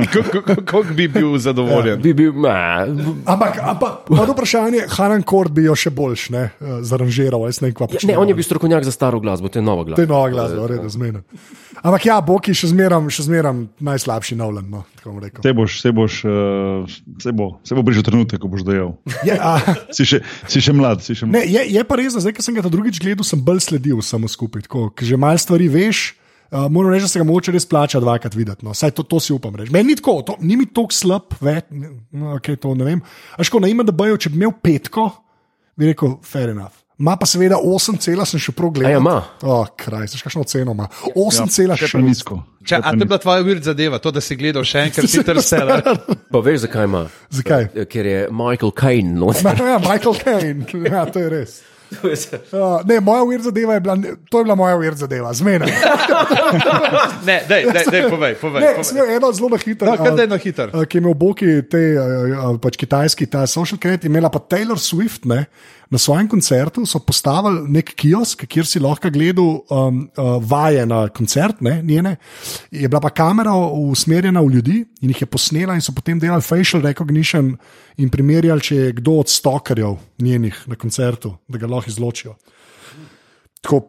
[0.08, 2.02] kako- bi bil zadovoljen?
[2.02, 2.86] Bi bil, ma,
[3.26, 7.44] Ampak, ampak vprašanje, Hanan Kord bi jo še boljš ne, eh, zaranžiral.
[7.62, 10.00] Ne, ja, ne, on je bil strokovnjak za staro glasbo, to je nova glasba.
[10.00, 11.24] To je nova glasba, v redu, zmeden.
[11.82, 14.68] Ampak ja, Boki še zmeram, še zmeram najslabši Nolan.
[14.70, 14.84] No.
[15.42, 16.86] Se boš, se boš, uh,
[17.18, 18.94] se bo, se bo prišel trenutek, ko boš dojel.
[19.26, 19.58] Je, a,
[19.90, 21.42] Si še, si še mlad, si še mlad.
[21.42, 23.98] ne, je, je pa res, da zdaj, ko sem ga drugič gledal, sem bolj sledil
[24.06, 24.61] samo skupaj.
[24.68, 26.16] Tako, ker že malo stvari veš.
[26.52, 28.66] Uh, moram reči, da se ga moče res plača dvakrat videti.
[28.68, 28.74] No.
[28.76, 29.72] Saj to, to si upam reči.
[29.72, 33.00] Meni ni tako, to, ni mi tako slab, ve, no, okay, to ne vem.
[33.40, 35.08] Až ko na ime, da bojo, če bi imel petko,
[35.80, 36.76] bi rekel, fair enough.
[37.02, 38.92] Ma pa seveda 8 cela sem še prav A gledal.
[38.94, 39.16] ja, ima?
[39.42, 40.86] Oh, kraj, znaš kakšno ceno ima?
[41.16, 42.44] 8 cela Še še nizko.
[42.62, 45.82] Če, a to je bila tvoja vir zadeva, to, da si gledal še enkrat Interstellar?
[46.30, 47.08] Pa veš, zakaj ima?
[47.34, 47.72] Zakaj?
[47.90, 49.16] Ker je Michael Caine.
[49.18, 49.32] No?
[49.72, 51.62] Ja, Michael Caine, ja, to je res.
[51.92, 53.96] Uh, ne, moja vir zadeva je bila,
[54.32, 55.68] to je bila moja vir zadeva, zmena.
[57.28, 58.62] Ne, dej, dej, dej, povej, povej.
[58.64, 58.88] Ne, povej.
[58.88, 59.88] sem eno zelo na hitro.
[59.88, 60.70] No, kar daj na hitro.
[60.72, 64.80] Uh, ki je imel Boki te uh, pač kitajski, ta social credit, imela pa Taylor
[64.82, 65.28] Swift.
[65.30, 65.46] Ne,
[65.92, 71.04] na svojem koncertu so postavili nek kiosk, kjer si lahko gledal um, uh, vaje na
[71.12, 72.16] koncert, ne, njene.
[72.72, 73.54] Je bila pa kamera
[73.92, 77.58] usmerjena v ljudi in jih je posnela, in so potem delali facial recognition
[77.98, 82.36] in primerjali, če je kdo od stokerjev njenih na koncertu, da ga lahko izločijo.
[83.62, 83.84] Tako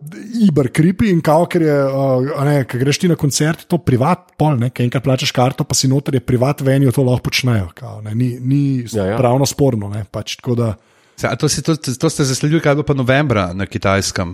[0.45, 3.79] iber kripi in kao, ker je, uh, a ne, ker greš ti na koncert, to
[3.81, 7.31] privat, pol, ne, ker enkrat plačaš karto, pa si noter je privat venijo, to lahko
[7.31, 7.71] počnejo.
[7.75, 8.63] Kao, ne, ni ni
[8.93, 9.17] Ja, ja.
[9.17, 9.89] pravno sporno.
[9.89, 10.75] Ne, pač, tako da,
[11.17, 14.33] Se, a to, si, to, to ste zasledili, kaj bo pa novembra na kitajskem,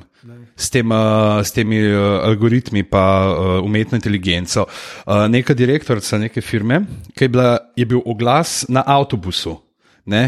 [0.56, 4.64] s, tem, uh, s temi uh, algoritmi in uh, umetno inteligenco.
[5.04, 6.80] Uh, neka direktorica neke firme,
[7.12, 9.58] ki je, bila, je bil oglas na avtobusu,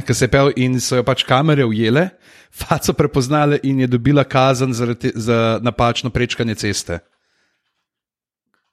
[0.00, 2.08] ki se je pel in so jo pač kamere ujele,
[2.52, 6.98] faco prepoznale in je dobila kazen zaradi, za napačno prečkanje ceste.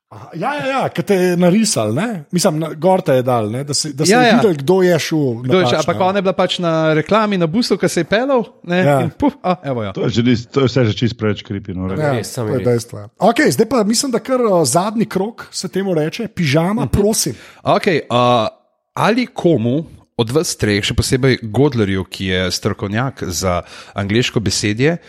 [0.07, 2.23] Aha, ja, ja, ja ki te je narisal, ne?
[2.31, 3.63] mislim, na, gor te je dal, ne?
[3.63, 4.35] da si, da si Ja, ja, ja.
[4.37, 5.33] videl, kdo je šel.
[5.43, 6.05] Kdo je še, napačno, ampak ja.
[6.05, 8.45] ona je bila pač na reklami na busu, ki se je pelal.
[8.63, 9.01] Ne, Ja.
[9.01, 9.91] in puf, a, evo jo.
[9.91, 11.75] To je, že, res- to je vse že čist preveč kripi.
[11.75, 11.99] No, res.
[11.99, 12.95] Ja, Res, samo to je dejstvo.
[12.97, 13.07] ja.
[13.21, 16.91] Okay, zdaj pa mislim, da kar uh, zadnji krok se temu reče, pižama, Mhm.
[16.93, 17.35] prosim.
[17.61, 18.47] Okay, uh,
[18.95, 19.83] ali komu
[20.17, 23.61] od vas treh, še posebej Godlerju, ki je strokovnjak za
[23.93, 25.03] angliško besedje, uh,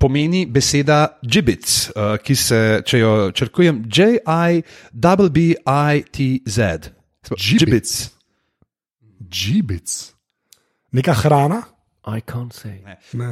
[0.00, 4.58] pomeni beseda gibbets, uh, ki se, če jo črkujem, J-I-B-B-I-T-Z.
[7.32, 8.10] Gibbets.
[9.32, 10.12] Gibic.
[10.92, 11.62] Neka hrana?
[12.04, 12.82] I can't say.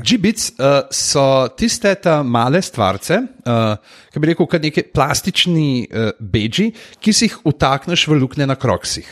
[0.03, 3.77] Gibbets uh, so tiste male stvarce, uh,
[4.13, 6.71] ki bi rekel, kot neki plastični uh, beži,
[7.03, 9.11] ki si jih utakneš v luknje na kroksih.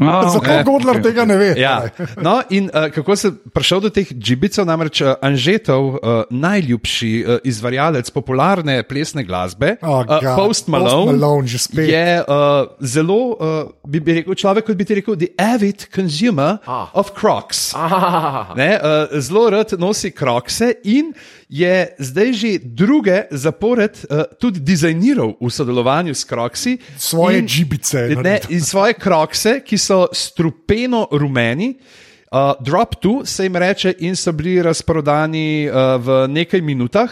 [0.00, 1.02] A, Zato okej, Godler okej.
[1.02, 1.54] tega ne ve.
[1.56, 1.88] Ja.
[2.20, 5.98] No, in uh, kako sem prišel do teh džibicov, namreč uh, Anžetov, uh,
[6.30, 10.36] najljubši uh, izvajalec popularne plesne glasbe, Oh, uh, God.
[10.36, 14.98] Post Malone, Post Malone je uh, zelo, uh, bi, bi rekel, človek, kot bi ti
[15.00, 16.90] rekel, the avid consumer ah.
[16.94, 17.72] of crocs.
[17.74, 21.12] Ah, Ne, uh, zelo rad nosi krokse in
[21.48, 26.78] je zdaj že druge zapored uh, tudi dizajniral v sodelovanju s kroksi.
[26.98, 28.50] Svoje in- džibice Ne, naredil.
[28.50, 31.78] in svoje krokse, ki so strupeno rumeni.
[32.26, 37.10] Uh, drop tu se jim reče, in so bili razprodani uh, v nekaj minutah.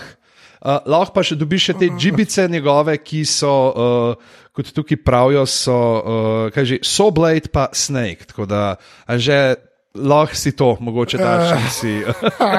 [0.60, 4.16] Uh, lahko pa še dobiš še te džibice njegove, ki so, uh,
[4.52, 8.26] kot tukaj pravijo, so, uh, kaj že, Soblade pa Snake.
[8.26, 8.76] Tako da,
[9.14, 9.54] že
[9.94, 11.94] lahko si to, mogoče daš, če si.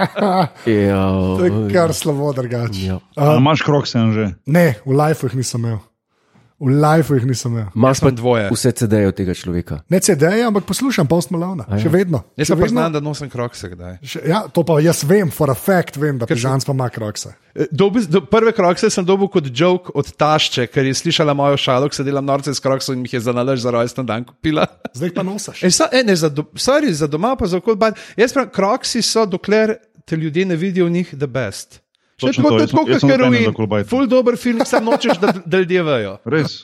[0.65, 2.85] To je kar slabo drugače.
[2.85, 2.99] Ja.
[3.15, 4.29] A imaš krokse že?
[4.45, 5.79] Ne, v lifeu jih nisem imel.
[6.65, 7.67] V lifeu jih nisem imel.
[7.77, 8.47] Imaš pa dvoje.
[8.49, 9.75] vse CD-je od tega človeka.
[9.89, 12.23] Ne CD-je, ampak poslušam Post Malone, še vedno.
[12.33, 13.99] Jaz Še pa vedno- poznam, da nosim krokse kdaj.
[14.01, 17.35] Še, ja, to pa jaz vem, for a fact vem, da pižam pa ima krokse.
[17.53, 21.57] Eh, Dobi, do, prve krokse sem dobil kot joke od tašče, ker je slišala mojo
[21.57, 24.25] šalo, se delam norce s kroksom in mi jih je za nalaž za rojsten dan
[24.25, 24.65] kupila.
[24.97, 25.61] Zdaj jih pa nosiš.
[25.69, 27.93] E, sa, e, ne, za, do, sorry, za doma, pa za okolje.
[28.17, 31.84] Jaz pravim, kroksi so, dokler te ljudje ne vidijo v njih, the best.
[32.15, 33.87] Še Točno tako, to, tako kot heroin.
[33.89, 36.13] Ful dober film, sam nočeš, da, da ljudje vejo.
[36.31, 36.61] Res.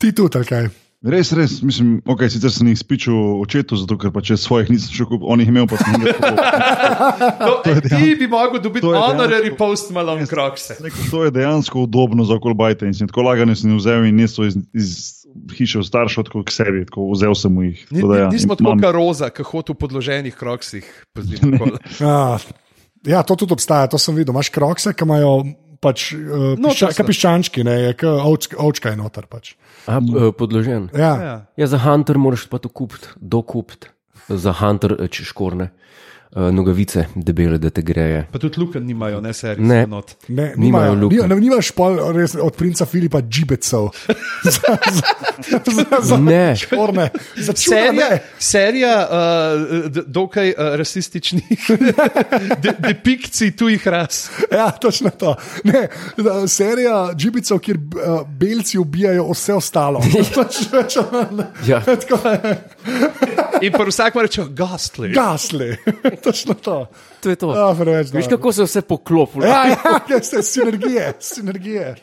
[0.00, 0.70] Ti tudi, ali kaj?
[1.02, 5.06] Res, res, mislim, okay, sicer sem jih spičil očetu, zato ker če svojih nisem še
[5.10, 6.38] kupil, on jih imel, pa sem jih kupil.
[7.42, 10.76] To, e, ti bi mogel dobiti to je honorary post malone krokse.
[10.78, 14.20] Rekel, to je dejansko udobno za kolbajte in sem tako lagane sem jih vzel in
[14.22, 14.92] niso iz, iz
[15.58, 17.82] hiše od staršev tako k sebi, tako vzel sem jih.
[17.90, 20.86] Ni, da ja, nismo tako kot roza, ki hodi v podloženih kroksih.
[23.08, 24.34] Ja, to tudi obstaja, to sem videl.
[24.34, 25.32] Imaš krokse, ki imajo
[25.82, 29.26] pač, uh, No, pišča, ka piščančki, ne, je kot ovčka, ovčka je noter.
[29.30, 29.54] Pač.
[29.90, 30.88] A, eh, podložen.
[30.94, 31.14] Ja.
[31.18, 31.34] Ja.
[31.58, 33.90] Ja, za Hunter moraš pa to kupiti, dokupiti.
[34.28, 35.26] Za Hunter, eh, če
[36.36, 38.26] eh, nogavice, debele, da te greje.
[38.32, 39.66] Pa tudi luken nimajo, ne serije.
[39.66, 39.86] Ne.
[39.86, 40.14] Not.
[40.28, 41.14] Ne, Nimajo nimajo, luke.
[41.16, 43.88] nima, ne, nimaš pol res od princa Filipa džibecov.
[44.44, 44.50] za,
[44.92, 46.56] za, za, za, Ne.
[46.56, 47.10] šporne.
[47.36, 48.18] Za čuda Serija, ne.
[48.38, 49.16] serija uh,
[50.06, 51.70] dokaj uh, rasističnih
[52.62, 54.30] de, depikcij tujih ras.
[54.52, 55.34] Ja, točno to.
[55.64, 60.00] Ne, da, serija džibicov, kjer uh, belci ubijajo vse ostalo.
[61.66, 61.80] Ja.
[61.80, 62.40] Tako je.
[63.62, 65.12] In pa vsak ima reče, gastli.
[65.12, 65.76] Gasli.
[66.24, 66.86] točno to.
[67.20, 67.54] To je to.
[67.54, 69.46] Ja, preveč Veš, kako se je vse poklopilo?
[69.46, 71.94] Ja, ja, ja, ste sinergije, sinergije.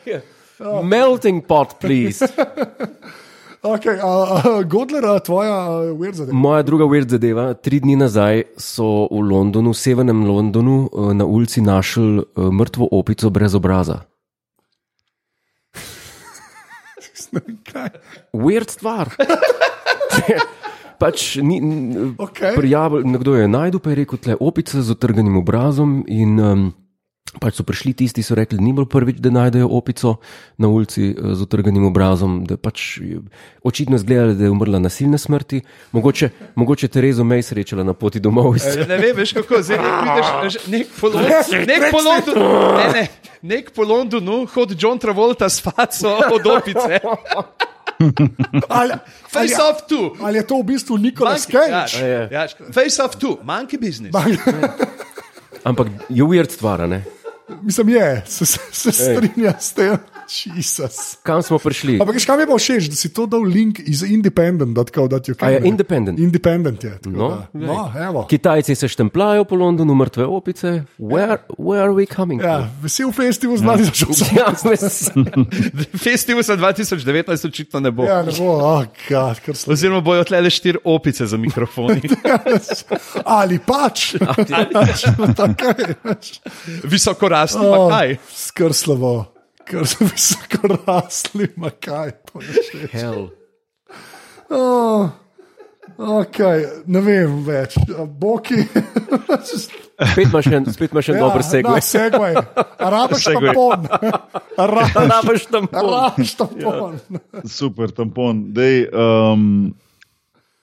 [0.82, 2.26] Melting pot, please.
[3.62, 6.38] Okay, uh, uh, Godler, uh, tvoja uh, weird zadeva.
[6.38, 7.54] Moja druga weird zadeva.
[7.54, 12.88] Tri dni nazaj so v Londonu, v severnem Londonu, eh, na ulici našli eh, mrtvo
[12.90, 14.00] opico brez obraza.
[18.32, 19.12] Weird stvar.
[21.00, 22.52] Pač ni, n- Okej.
[22.60, 26.04] prijavil, nekdo je najdel, pa je rekel, tle opica z otrganim obrazom.
[26.06, 26.68] In um,
[27.38, 30.18] pač so prišli tisti, ki so rekli, ni bilo prvič, da najdejo opico
[30.58, 32.42] na ulici eh, z otrganim obrazom.
[32.44, 33.22] Da pač je
[33.62, 35.62] očitno izgledalo, da je umrla nasilne smrti.
[35.96, 38.58] Mogoče, mogoče Terezo May srečala na poti domov.
[38.58, 38.66] Iz...
[38.84, 42.46] Ne vem, veš kako zdaj nek vidiš, veš, nek po Londonu, nek po Londonu,
[42.76, 43.04] ne, ne,
[43.42, 46.98] nek po Londonu hodi John Travolta s faco od opice.
[48.68, 50.16] Ali, ali, Face off tu.
[50.20, 50.96] ali je to v bistvu
[51.46, 52.06] Monkey- Cage?
[52.06, 54.12] ja, ja, Face off tu, monkey business.
[55.64, 57.04] Ampak je weird stvar, a ne?
[57.62, 59.98] Mislim, je, se, se, se strinja s tem.
[60.30, 61.18] Jezus.
[61.22, 61.96] Kam smo prišli?
[61.96, 65.40] Ampak, veš, kam je pa všeč, da si to dal link iz independent.co.uk.
[65.40, 66.18] A je independent?
[66.18, 66.90] Independent je.
[66.92, 67.48] tako No, da.
[67.56, 68.24] no evo.
[68.24, 70.84] Kitajci se štemplajo po Londonu, mrtve opice.
[70.96, 72.70] Where, where are we coming Ja, from?
[72.80, 74.36] vesel festival z 2008.
[74.36, 74.46] Ja,
[76.04, 78.04] Festival za 2019 očitno ne bo.
[78.04, 79.72] Ja, ne bo, oh, God, kar slabo.
[79.72, 82.00] Oziroma bojo tle le štiri opice za mikrofoni.
[83.24, 84.14] Ali pač.
[85.36, 86.40] Tako je, veš.
[86.84, 88.16] Visoko rasti, pa Oh, kaj?
[88.30, 89.39] Skr slabo.
[89.70, 92.10] Ker so visoko rasli, ma kaj.
[92.26, 92.88] to je.
[92.90, 93.28] Hell.
[94.50, 95.10] Oh,
[96.18, 97.76] okay, ne vem več.
[98.18, 98.64] Boki.
[100.00, 101.84] Spet imaš en, spet imaš en ja, dober segway.
[101.84, 102.34] segway.
[102.80, 103.52] Arabiš Segway.
[103.52, 103.86] tampon.
[104.64, 105.90] Arabiš Rabaš tam pol.
[105.92, 106.98] Arabiš tampon.
[107.46, 108.48] Super tampon.
[108.56, 109.44] Dej, um,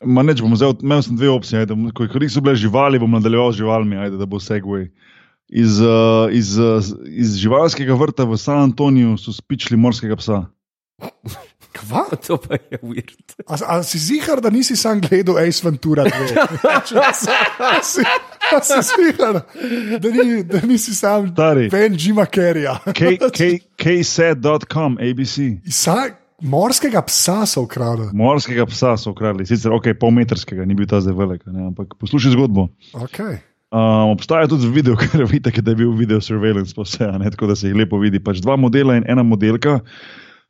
[0.06, 1.64] Ma neč bom vzel, imel sem dve opcije.
[1.64, 4.84] Ajde, ko niso bile živali, bom nadaljeval z živalmi, ajde, da bo segway.
[4.86, 5.08] Uh,
[5.50, 6.28] iz, uh,
[7.08, 10.46] iz živalskega vrta v San Antoniju so spičili morskega psa.
[11.72, 12.04] Kva?
[12.28, 13.36] To pa je weird.
[13.46, 16.12] A, a si zihar, da nisi sam gledal Ace Ventura 2?
[18.48, 19.42] A si, zihar,
[20.00, 21.34] da, ni, da nisi sam.
[21.72, 22.80] Ben Jima Carreya?
[22.96, 25.62] K- K- KSET.com, ABC.
[25.70, 26.08] Sa,
[26.42, 28.10] morskega psa so ukradli.
[28.14, 32.34] Morskega psa so ukradli, sicer ok, polmetrskega, ni bil ta zdaj velik, ne, ampak poslušaj
[32.34, 32.68] zgodbo.
[32.94, 33.38] Okay.
[33.68, 37.28] Um, obstaja tudi video, ker vidite, da je bil video surveillance, pa vse, a ne,
[37.34, 38.22] tako da se jih lepo vidi.
[38.24, 39.82] Pač dva modela in ena modelka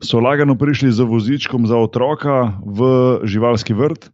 [0.05, 2.85] so lagano prišli z vozičkom za otroka v
[3.25, 4.11] živalski vrt,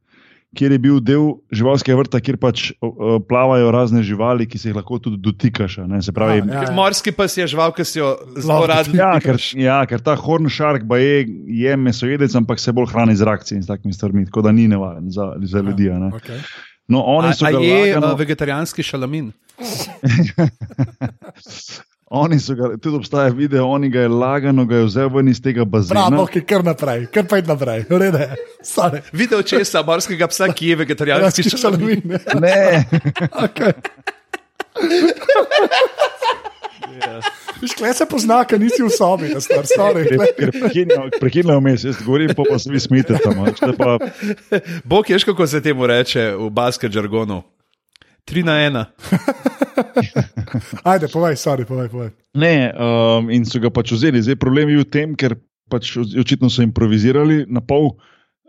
[0.56, 4.80] kjer je bil del živalskega vrta, kjer pač uh, plavajo razne živali, ki se jih
[4.80, 5.82] lahko tudi dotikaš.
[5.84, 6.72] a Ne, se pravi, Ja, ja.
[6.72, 10.48] Morski pes je žival, ki si jo zelo rad Ja, ker, ja, ker ta horn
[10.48, 14.30] shark pa je, je mesojedec, ampak se bolj hrani z rakci in s takimi stvarmi,
[14.32, 15.92] tako da ni nevaren za, za ljudi.
[15.92, 16.16] a ne.
[16.22, 16.40] Okay.
[16.88, 19.32] No, oni A, so a ga je lagano, uh, vegetarijanski šalamin?
[22.24, 25.42] oni so ga, tudi obstaja video, oni ga je lagano, ga je vzel ven iz
[25.42, 26.10] tega bazena.
[26.10, 27.86] Bravo, ki kar naprej, kar pa je naprej.
[27.90, 28.28] Rede.
[29.14, 32.20] Video česa morskega psa, ki je vegetarijanski šalamin.
[32.40, 32.84] Ne,
[33.48, 33.74] Okay.
[36.94, 40.04] Viš, kle se pozna, ker nisi v sobi, da star, sorry.
[40.36, 40.52] ker
[41.20, 43.46] prekinjajo vmes, jaz govorim, pa, pa se vi smete tam.
[43.80, 43.98] Pa,
[44.84, 47.44] Bog ješ, kako se temu reče v basket žargonu.
[48.26, 48.86] Tri na ena.
[50.92, 52.10] Ajde, povej, sorry, povej, povej.
[52.34, 54.22] ne, um, in so ga pač vzeli.
[54.24, 55.36] Zdaj problem je v tem, ker
[55.72, 57.96] pač očitno so improvizirali na pol.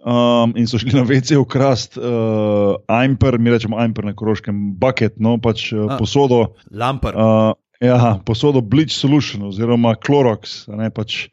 [0.04, 5.16] Um, in so šli na VC ukrast uh, Aimper, mi rečemo Aimper na koroškem, bucket,
[5.16, 5.96] no pač uh, A.
[5.96, 6.52] posodo.
[6.68, 7.16] Lampar.
[7.16, 11.28] Uh, ja, posodo Bleach Solution oziroma Clorox, ne pač.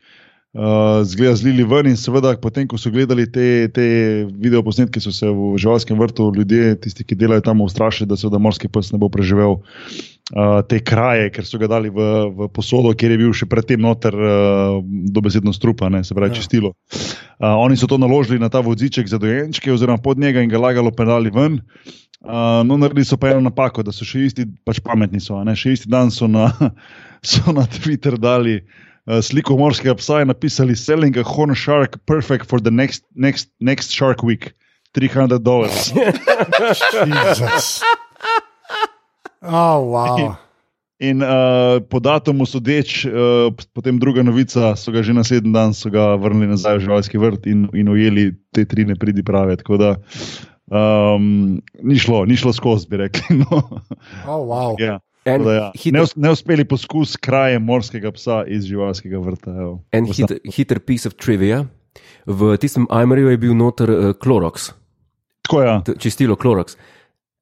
[0.51, 3.85] Uh, zgleda zlili ven in seveda, potem ko so gledali te, te
[4.27, 8.35] videoposnetke, so se v živalskem vrtu ljudje, tisti, ki delajo tam, ustrašili, da se da
[8.35, 12.91] morski pes ne bo preživel uh, te kraje, ker so ga dali v, v posodo,
[12.91, 14.83] kjer je bil še predtem noter uh,
[15.15, 16.41] dobesedno strupa, ne, se pravi ja.
[16.41, 16.73] čistilo.
[17.39, 20.59] Uh, oni so to naložili na ta voziček za dojenčke, oziroma pod njega in ga
[20.59, 21.61] lagalo pedali ven.
[22.21, 25.39] Uh, no, naredili so pa eno napako, da so še isti, pač pametni so.
[25.57, 26.51] Še isti dan so na,
[27.33, 32.45] so na Twitter dali uh, sliko morskega psa in napisali: Selling a horn shark perfect
[32.45, 34.53] for the next, next, next shark week.
[34.93, 35.95] 300 dolarjev.
[37.07, 37.79] Jezus.
[39.41, 40.35] Oh, wow.
[40.99, 45.73] In uh, po datumu sodeč, uh, potem druga novica, so ga že naslednji dan
[46.21, 49.57] vrnili nazaj v živalski vrt in, in ujeli te tri nepridi prave.
[49.57, 49.89] Tako da
[50.71, 53.37] um, ni šlo, ni šlo skozi, bi rekli.
[53.43, 53.61] No.
[54.27, 54.75] Oh, wow.
[54.79, 54.99] ja.
[55.25, 55.71] En da Ja.
[55.75, 59.51] hiter- Neus, neuspeli poskus kraje morskega psa iz živalskega vrta.
[59.51, 59.83] Evo.
[59.91, 61.65] En hiter, hiter piece of trivia.
[62.25, 64.71] V tistem Aimerju je bil noter uh, Clorox,
[65.43, 65.81] Tako ja.
[65.85, 66.77] t- čistilo Clorox.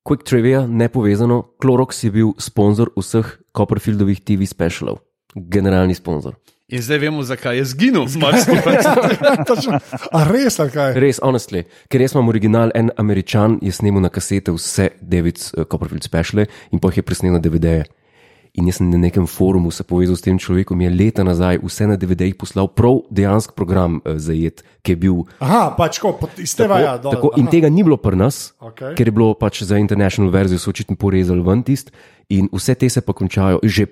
[0.03, 4.99] Quick trivia, nepovezano, Clorox je bil sponzor vseh Copperfieldovih TV specialov,
[5.35, 6.35] generalni sponzor.
[6.69, 8.85] In zdaj vemo, zakaj je zginil morski pes.
[9.49, 9.79] Točno.
[10.11, 10.93] A res, ali kaj?
[11.01, 15.65] Res, honestly, ker jaz imam original, en američan je snimal na kasete vse David uh,
[15.65, 17.87] Copperfield speciale in jih je presnel na DVD-je.
[18.57, 21.57] In jaz sem na nekem forumu se povezal s tem človekom, mi je leta nazaj
[21.63, 26.13] vse na DVD-jih poslal prav dejanski program uh, zajet, ki je bil Aha, pač ko,
[26.37, 27.17] iz tega ja, dol.
[27.17, 28.93] Tako, in tega ni bilo pri nas, Okej.
[28.93, 31.89] ker je bilo pač za international verzijo, so očitno porezali ven tist,
[32.29, 33.89] in vse te se pa končajo, že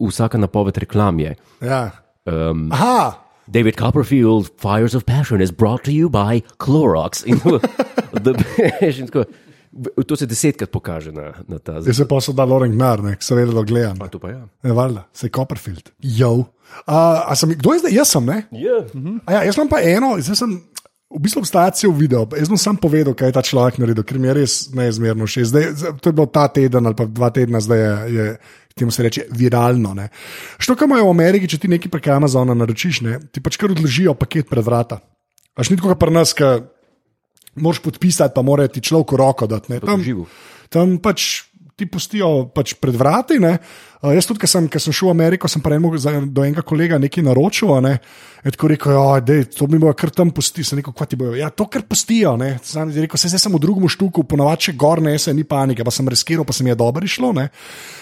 [0.00, 1.36] vsaka napoved reklam je.
[1.64, 2.01] Ja.
[2.24, 3.18] Um, Aha,
[3.50, 7.24] David Copperfield, Fires of Passion is brought to you by Clorox.
[7.26, 7.38] In,
[8.22, 8.32] da,
[8.80, 9.24] in tako,
[10.06, 13.16] to se desetkrat pokaže na, na ta zdaj se pa so dal Loren Gnar, ne,
[13.20, 13.98] seveda da gledam.
[14.10, 14.42] To pa ja.
[14.62, 15.90] Ne, valjda, se Copperfield.
[15.98, 16.32] Jo.
[16.86, 17.92] Uh, a sem, kdo je zdaj?
[17.92, 18.44] Jaz sem, ne?
[18.52, 18.86] Yeah.
[19.26, 20.60] A Ja, jaz imam pa eno, zdaj sem.
[21.12, 24.16] V bistvu obstaja cel video, jaz bom sam povedal, kaj je ta človek naredil, ker
[24.16, 25.50] mi je res neizmerno všeč.
[26.00, 28.26] To je bilo ta teden ali pa dva tedna, zdaj je, je
[28.74, 29.94] temu se reče viralno.
[29.94, 30.08] ne.
[30.58, 33.70] Što, kar imajo v Ameriki, če ti nekaj prek Amazona naročiš, ne, ti pač kar
[33.70, 35.00] odložijo paket pred vrata.
[35.56, 36.50] Až ni tako, kot pri nas, ki
[37.60, 39.72] moraš podpisati, pa mora ti človek roko dati.
[39.72, 39.80] ne.
[39.80, 40.04] Tam,
[40.72, 41.44] tam pač
[41.76, 43.38] ti pustijo pač pred vrati.
[43.42, 43.58] Ne.
[44.02, 45.94] Uh, jaz tudi, ker sem, ker sem šel v Ameriko, sem pa enemu
[46.26, 47.70] do enega kolega nekaj naročil.
[47.84, 48.00] Ne.
[48.42, 50.66] Je tako rekel, ja, dej, to mi bojo kar tam pustili.
[50.66, 51.36] Sem rekel, kaj ti bojo.
[51.38, 52.34] Ja, to kar pustijo.
[52.36, 55.30] ne." Sam je rekel, se zdaj sem v drugem štuku, ponovadi še gor ne, se
[55.30, 57.30] ni panike, pa sem riskiral, pa se mi je dobro išlo.
[57.32, 57.46] Ne.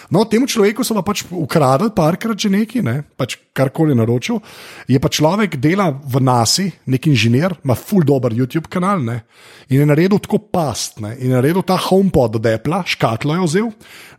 [0.09, 4.41] No, temu človeku so pa pač ukradli parkrat že neki, ne, pač karkoli naročil.
[4.89, 9.21] Je pa človek dela v nasi, nek inženir, ima full dober YouTube kanal ne,
[9.69, 10.97] in je naredil tako past.
[11.05, 13.71] Ne, in je naredil ta HomePod od Apple, škatlo je vzel,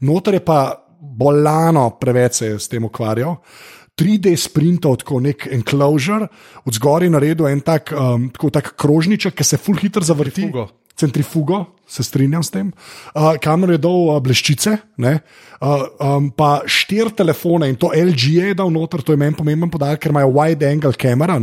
[0.05, 0.61] noter je pa
[1.01, 3.39] bolano, preveč se je s tem ukvarjal.
[3.97, 6.29] 3D sprintov, tako nek enclosure,
[6.65, 10.47] od zgoraj naredil en tak, um, tako, tak krožniček, ki se full hitro zavrti.
[10.47, 10.69] Centrifugo.
[10.95, 12.71] Centrifugo, se strinjam s tem,
[13.15, 15.17] uh, kamero je dal uh, bleščice, uh,
[15.99, 19.99] um, pa štiri telefone in to LG je dal noter, to je meni pomemben podatek,
[20.05, 21.35] ker imajo wide angle kamera.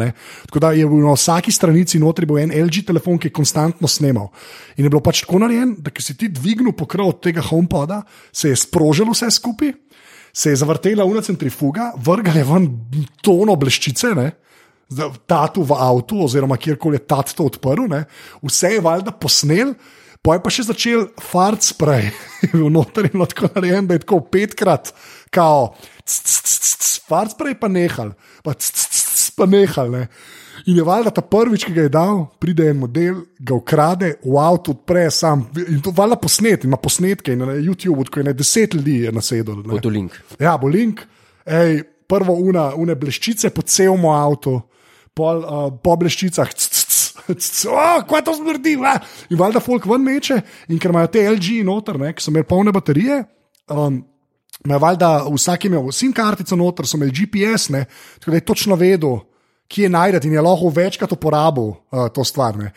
[0.49, 4.31] Tako da je na vsaki stranici notri bil en LG telefon, ki je konstantno snimal.
[4.77, 8.03] In je bilo pač tako narejen, da ki si ti dvignil pokrov od tega homepoda,
[8.33, 9.75] se je sprožil vse skupaj.
[10.33, 12.67] Se je zavrtela una centrifuga, vrgala je ven
[13.25, 14.31] tono bleščice, za-
[15.27, 18.05] tatu v avtu, oziroma kjerkoli je tat to odprl, ne.
[18.43, 19.75] vse je valjda posnel,
[20.23, 22.09] pa je pa še začel fart sprej,
[22.43, 24.95] je bil noter in tako narejen, da je tako petkrat,
[25.31, 25.75] kao,
[27.09, 28.13] fart sprej pa nehal,
[28.45, 29.91] pa, c- c- c- pa nehal.
[29.93, 30.09] Ne.
[30.67, 34.41] In je valjda ta prvič, ki ga je dal, pride en model, ga ukrade, v
[34.43, 35.47] avtu odpre sam.
[35.69, 39.13] In to valjda posnet, ima posnetke in na YouTubu, ko je ne deset ljudi je
[39.15, 39.55] nasedlo.
[39.63, 39.69] ne.
[39.71, 40.17] Bo to link.
[40.41, 41.05] Ja, bo link,
[41.47, 44.59] ej, prvo una, une bleščice po celem avtu,
[45.19, 46.55] pol, uh, po bleščicah.
[48.09, 48.77] kaj to smrdi?
[48.81, 48.95] va?
[49.33, 50.41] In valjda folk ven meče,
[50.73, 53.23] in ker imajo te LG noter, ne, ki so imeli polne baterije.
[53.75, 54.03] Um,
[54.65, 57.85] valjda vsak je imel SIM kartico noter, so imeli GPS, ne,
[58.19, 59.19] tako da je točno vedel.
[59.69, 62.57] Kje je najdete, in je lahko večkrat uporabil uh, to stvar.
[62.57, 62.71] Ne.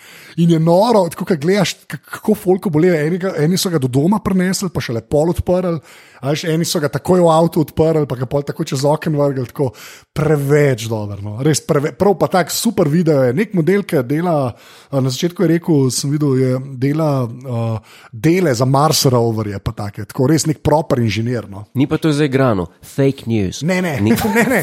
[0.44, 2.90] In je noro, tako kot gledaš, kako folko boli.
[2.92, 5.80] Eni, so ga do doma prenesli, pa še lepo odprli,
[6.22, 9.18] a veš, eni so ga takoj v avtu odprli, pa ga pol tako čez okno
[9.18, 9.46] vrgli.
[9.50, 9.72] Tako
[10.14, 11.18] preveč dobro.
[11.26, 11.34] No.
[11.42, 13.34] Res preve, prav pa tak super video je.
[13.38, 14.36] Nek model, ki dela,
[14.94, 16.52] na začetku je rekel, sem videl, je
[16.82, 21.50] dela uh, dele za Mars roverje, pa take, tako res nek proper inženir.
[21.50, 21.66] No.
[21.74, 23.64] Ni pa to zaigrano, fake news.
[23.66, 24.14] Ne, ne, Ni.
[24.38, 24.62] ne, ne,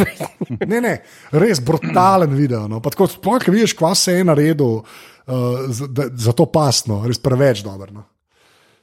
[0.63, 0.95] ne, ne.
[1.35, 2.67] res brutalen video.
[2.71, 2.83] No.
[2.85, 7.03] Pa Tako, sploh, ki vidiš, kva se je naredil uh, za, da, za to pasno,
[7.07, 7.93] res preveč dobro.
[7.95, 8.07] No.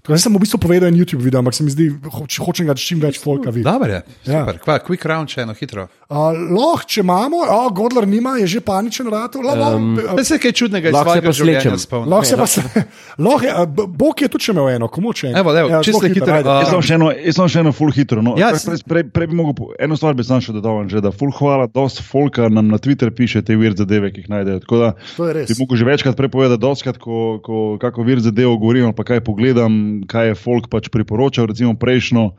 [0.06, 2.68] Tako, jaz sem v bistvu povedal en YouTube video, ampak se mi zdi, hoč, hočem
[2.70, 3.66] ga čim več folka videti.
[3.66, 4.46] Dobar je, Ja.
[4.46, 4.60] super.
[4.62, 5.88] Kva, quick round, če eno hitro.
[6.06, 6.18] Uh,
[6.52, 9.40] lahko, če imamo, oh, Godler nima, je že paničen rado.
[9.42, 11.80] Um, Da se kaj čudnega iz Lahko se svojega pa življenja slečem.
[11.80, 12.10] spomnim.
[12.10, 12.62] Lahko se pa se.
[13.20, 16.14] Lahko a, B- Bog je tudi še imel eno, komu če Evo, evo, čisto zelo
[16.14, 16.46] hitro, ajde.
[16.48, 18.22] a- Jaz sem še eno, jaz sem še eno full hitro.
[18.22, 18.36] No.
[18.38, 21.34] Ja, Prej- prej, prej, bi mogel, eno stvar bi sam še dodal, že, da full
[21.34, 24.62] hvala, dosta folka nam na Twitter piše te vir zadeve, ki jih najdejo.
[24.62, 25.48] Tako da To je res.
[25.48, 29.74] bi mogel že večkrat prepovedati, doskrat, ko, ko kako vir zadevo govorim, pa kaj pogledam,
[30.06, 31.48] kaj je folk pač priporočal.
[31.48, 32.30] Recimo prejšnjo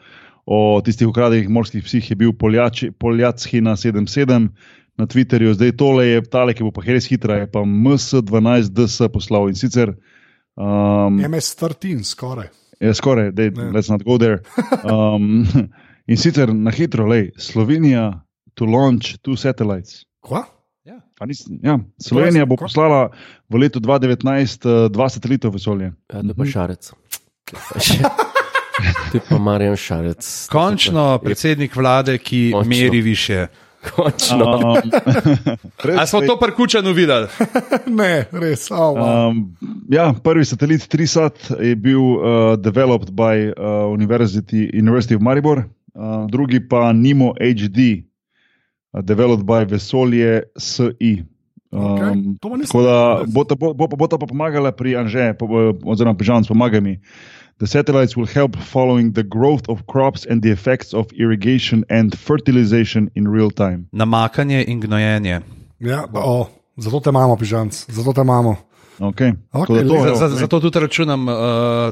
[0.47, 4.49] o tistih ukradenih morskih psih je bil Poljači- Poljacki na 77.
[4.97, 9.51] Na Twitterju, zdaj tole je tale, ki bo pa res hitra, je pa MS12DS poslal
[9.51, 9.91] in sicer
[10.57, 12.49] um, MS-13, skoraj.
[12.81, 14.41] Je skoraj, da let's not go there.
[14.89, 15.45] Um,
[16.09, 18.23] in sicer na hitro, lej, Slovenija
[18.55, 20.07] to launch two satellites.
[20.25, 20.47] Kva?
[21.19, 23.09] Pa Nis, ja, Slovenija bo poslala
[23.49, 25.89] v letu 2019 uh, dva satelita v vesolje.
[26.13, 26.93] Ja, to je pa šarec.
[29.15, 30.49] Je pa Marjan Šarec.
[30.53, 32.69] Končno predsednik vlade, ki Končno.
[32.69, 33.47] meri više.
[33.95, 34.45] Končno.
[34.57, 34.91] Um,
[35.85, 37.27] res, A smo to prkučano videli?
[38.01, 38.71] ne, res.
[38.71, 39.31] Oh, wow.
[39.31, 39.57] Um,
[39.89, 42.21] ja, prvi satelit Trisat je bil uh,
[42.59, 43.55] developed by uh,
[43.95, 48.03] University, University of Maribor, uh, drugi pa Nimo HD,
[48.93, 51.25] uh, developed by Vesolje SI.
[51.71, 55.77] Um, nisem tako da bo ta, bo, bo, bo ta pa pomagala pri Anže, po-
[55.85, 57.01] oziroma pri Žanu, pomaga mi.
[57.59, 62.15] The satellites will help following the growth of crops and the effects of irrigation and
[62.15, 63.87] fertilization in real time.
[63.93, 65.41] Namakanje in gnojenje.
[65.79, 66.47] Ja, oh,
[66.77, 68.57] zato te imamo, pižamc, zato te imamo.
[68.99, 69.33] Okay.
[69.53, 71.35] Okej, da to, Za- za- Zato tudi računam uh,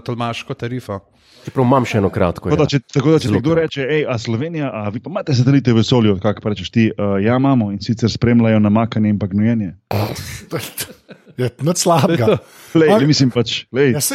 [0.04, 1.00] tolmaško tarifo.
[1.44, 2.48] Čeprav imam še eno kratko.
[2.48, 2.66] Tako da, Ja.
[2.68, 3.62] če, tako da, če Zelo ti kdo kratko.
[3.62, 6.86] reče, hej, a Slovenija, a vi pa imate satelite v vesolju, kako pa rečeš ti,
[6.88, 9.74] uh, ja, imamo in sicer spremljajo namakanje in pa gnojenje.
[11.36, 12.38] Je nič slabega.
[12.74, 13.06] Lej, okay.
[13.06, 14.14] mislim pač, lej, Ja, se,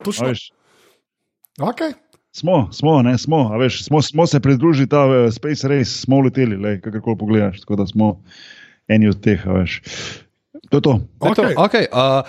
[0.00, 0.28] točno.
[0.28, 0.50] veš,
[1.58, 1.92] Okay.
[2.32, 6.20] smo, smo, ne, smo, a veš, smo, smo se pridružili ta uh, Space Race, smo
[6.20, 8.22] leteli, lej, kakorkoli pogledaš, tako da smo
[8.88, 9.82] eni od teh, a veš.
[10.70, 11.00] To je to.
[11.24, 11.42] Je to.
[11.42, 12.26] Okay, uh,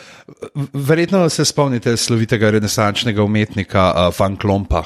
[0.74, 4.84] verjetno se spomnite slovitega renesančnega umetnika uh, Van Klompa,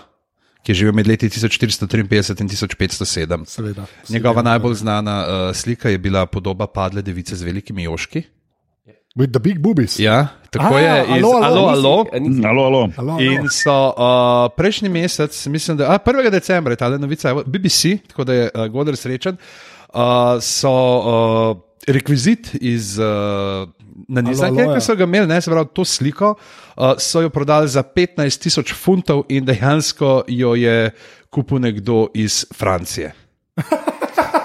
[0.63, 3.45] ki je živel med leti 1453 in 1507.
[3.45, 3.85] Seveda.
[4.09, 8.23] Njegova najbolj znana uh, slika je bila podoba padle device z velikimi joški.
[9.17, 9.99] With the big boobies.
[9.99, 12.05] Ja, tako A, je iz alo, alo, Alo, alo.
[12.45, 13.17] Alo, alo.
[13.21, 16.29] In so uh, prejšnji mesec, mislim, da a, 1.
[16.29, 19.37] decembra je ta novica, BBC, tako da je uh, Godler srečen,
[19.93, 21.57] uh, so uh,
[21.87, 23.69] rekvizit iz uh,
[24.07, 24.79] nanizanke, Alo, alo, ja.
[24.79, 26.35] ki so ga imeli, ne, se pravi, to sliko,
[26.77, 30.91] uh, so jo prodali za 15 tisoč funtov in dejansko jo je
[31.33, 33.13] kupil nekdo iz Francije.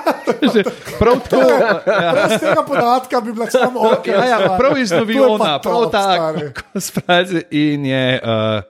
[0.55, 0.63] Že
[0.99, 1.47] Prav tako.
[2.13, 4.07] Brez tega podatka bi bila samo ok.
[4.07, 6.63] Ja, ja, prav iz Noviona, prav tako.
[6.81, 8.21] Sprazi in je.
[8.23, 8.63] Uh,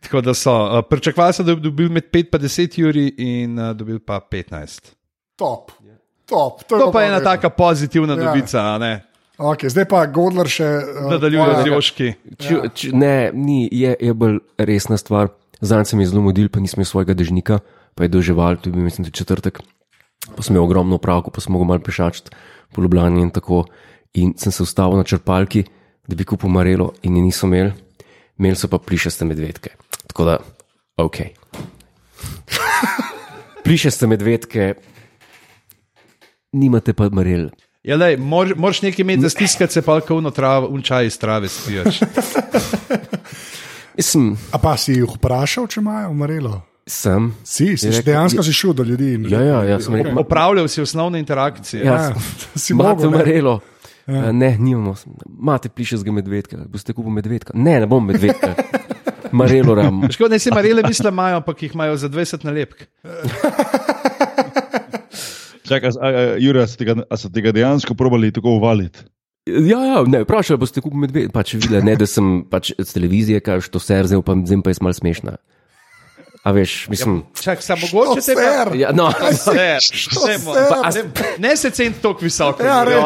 [0.00, 0.54] tako da so.
[0.54, 4.20] Uh, Pričakovali so, da bi dobil med 5 in 10 uri in uh, dobil pa
[4.20, 4.92] 15.
[5.36, 5.72] Top.
[6.26, 6.64] Top.
[6.68, 8.24] To pa je ena taka pozitivna Ja.
[8.24, 9.02] novica, a ne?
[9.38, 10.64] Okay, zdaj pa Godler še.
[10.64, 12.06] Uh, Nadaljuje z Joški.
[12.74, 15.28] Č, ne, ni, je, je bolj resna stvar.
[15.60, 17.60] Zdaj sem jih zelo modil, pa nisem imel svojega dežnika,
[17.96, 19.60] pa je doživel, to je bil mislim, tudi četrtek.
[20.36, 22.30] Pa sem imel ogromno pravko, pa sem mogel malo pešačiti
[22.74, 23.64] po Ljubljani in tako.
[24.16, 25.64] In sem se ustavil na črpalki,
[26.08, 27.70] da bi kupil marelo in je nisem imel,
[28.38, 29.74] imeli so pa plišaste medvedke.
[30.06, 30.38] Tako da,
[30.96, 31.16] ok.
[33.64, 34.74] plišaste medvedke,
[36.52, 37.50] nimate pa marel.
[37.86, 41.48] Ja, lej, mor, moraš nekaj imeti za stiskati, se pa kauno travo, unčaj iz trave
[41.48, 42.00] spijaš.
[43.96, 46.60] Mislim, A pa si jih vprašal, če imajo umrelo?
[46.86, 47.32] Sem.
[47.44, 49.12] Si, si rekel, dejansko si šel do ljudi.
[49.14, 51.84] In, Ja, ja, ja, sem rekel, Opravljal si osnovne interakcije.
[51.84, 52.14] Ja, Ja,
[52.54, 53.16] si Imate mogel, ne?
[53.18, 53.60] marelo.
[54.06, 54.32] Ja.
[54.32, 54.94] Ne, nimamo.
[55.26, 56.56] Imate plišastega medvedka.
[56.70, 57.52] Boste kupili medvedka?
[57.54, 58.54] Ne, ne bom medvedka.
[59.36, 60.04] Marelo ram.
[60.10, 62.86] Škoda, ne si marele misle imajo, ampak jih imajo za 20 nalepk.
[65.66, 69.02] Čakaj, a, a, ste tega, a ste tega dejansko probali tako uvaliti?
[69.46, 71.34] Ja, ja, ne, vprašali boste kupili medvedka.
[71.34, 74.70] Pač videla, ne, da sem pač z televizije, kaj to ser, zdaj pa, zdaj pa
[74.70, 75.36] je malo smešna.
[76.46, 77.22] A veš, mislim.
[77.34, 78.68] Čak, samo mogoče te ser?
[78.76, 79.10] Ja, no,
[79.46, 80.38] Ser, ser?
[80.44, 81.02] pa- ne,
[81.40, 82.62] ne se ceni tako visoko.
[82.62, 83.02] Ja, res.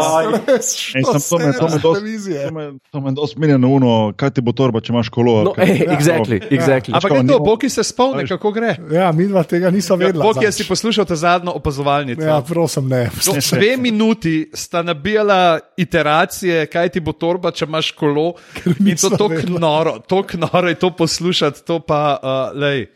[0.46, 2.42] res Ej, sem- to me- to me dosti- televizije.
[2.44, 5.42] To me- To me dosti menja na uno, kaj ti bo torba, če imaš kolo.
[5.42, 6.92] no ej, exactly, exactly.
[6.92, 8.76] Ampak je to, Boki se spomni, kako gre.
[8.90, 10.20] Ja, mi dva tega nisva vedela.
[10.22, 12.20] Boki, jaz si poslušal ta zadnjo opazovalnico.
[12.22, 13.08] Ja, prosim, ne.
[13.24, 18.34] No, dve minuti sta nabijala iteracije, kaj ti bo torba, če imaš kolo.
[18.78, 22.18] In to tako noro, tako noro je to poslušati, to pa,
[22.52, 22.86] uh, lej.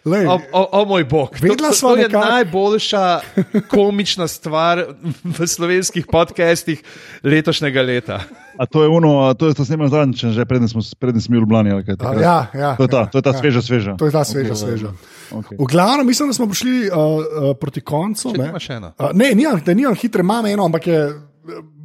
[0.00, 3.20] Lej, O, o, o moj bog, to, to, sva to je nekako- najboljša
[3.74, 4.84] komična stvar
[5.24, 6.80] v slovenskih podcestih
[7.22, 8.20] letošnjega leta.
[8.56, 11.32] A to je ono, a to je to snemano zadnjič, že preden smo, preden smo
[11.32, 11.70] bili v Ljubljani.
[11.70, 12.22] ali kaj A, takrat?
[12.22, 13.38] ja, ja, To je ta, ja, to je ta ja.
[13.38, 13.92] sveža, sveža.
[13.96, 14.90] To je ta sveža, sveža.
[15.30, 15.56] Okay.
[15.56, 17.22] V glavnem, mislim, da smo prišli uh, uh,
[17.56, 18.32] proti koncu.
[18.32, 18.48] Če ne.
[18.48, 18.92] imaš eno.
[18.98, 21.00] Uh, ne, nimam, da nimam hitre, imam eno, ampak je.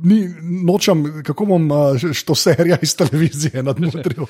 [0.03, 0.29] Ni,
[0.65, 1.69] nočem, kako bom
[2.25, 4.25] to serijo iz televizije nadmudril.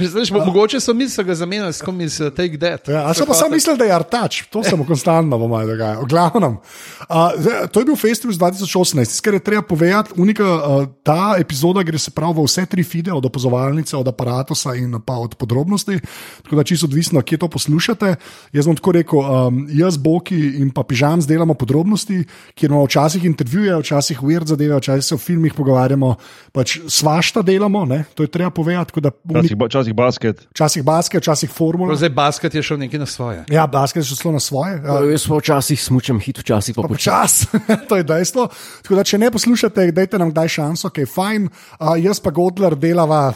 [0.00, 2.88] Znaš, mogoče so mi se ga zamenjali s kom iz uh, Take That.
[2.88, 5.66] Ja, a so pa sam mislili, da je artač, to se mu konstantno bo malo
[5.66, 6.02] dogajalo.
[6.02, 10.12] V glavnem, uh, zdaj, to je bil festival iz 2018, kar je treba povedati.
[10.16, 14.54] Unika, uh, ta epizoda gre se prav v vse tri fide, od opazovalnice, od aparata
[14.76, 16.00] in pa od podrobnosti.
[16.42, 18.14] Tako da čisto odvisno, kje to poslušate.
[18.52, 23.24] Jaz bom tako rekel, um, jaz, Boki in pa Pižam delamo podrobnosti, kjer imamo včasih
[23.24, 26.14] intervjuje, včasih weird zadeve, včasih se o filmih pogovarjamo,
[26.52, 28.04] pač svašta delamo, ne?
[28.14, 28.92] to je treba povedati.
[28.96, 30.46] Včasih, ba- včasih basket.
[30.50, 31.96] Včasih basket, včasih formula.
[31.96, 33.44] Zdaj basket je šel nekaj na svoje.
[33.50, 34.82] Ja, basket je šlo na svoje.
[34.82, 37.06] Ja, Jaz pa včasih smučam hit, včasih pa počasi.
[37.06, 37.46] Čas,
[37.88, 38.48] to je dejstvo.
[38.82, 41.48] Tako da, če ne poslušate, dajte nam kdaj šanso, ki je fajn.
[41.78, 43.30] Uh, jaz pa Godler delava.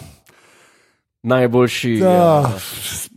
[1.22, 1.90] Najboljši.
[2.00, 2.48] Ja.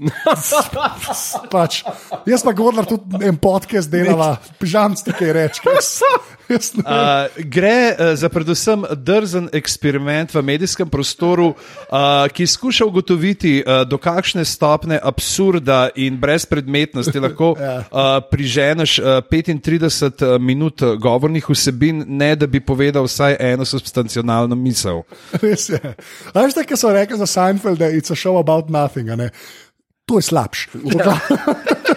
[1.54, 1.84] pač,
[2.28, 5.64] jaz pa Godler tudi en podcast delava, pižam ti kaj reči.
[6.50, 13.84] Uh, gre uh, za predvsem drzen eksperiment v medijskem prostoru, uh, ki skuša ugotoviti, uh,
[13.88, 22.36] do kakšne stopne absurda in brezpredmetnosti lahko uh, priženeš uh, 35 minut govornih vsebin, ne
[22.36, 25.04] da bi povedal vsaj eno substancionalno misel.
[25.44, 25.96] Res je.
[26.36, 29.10] Veš, kaj so rekli za Seinfeld, da je it's a show about nothing.
[30.06, 30.68] To je slabš.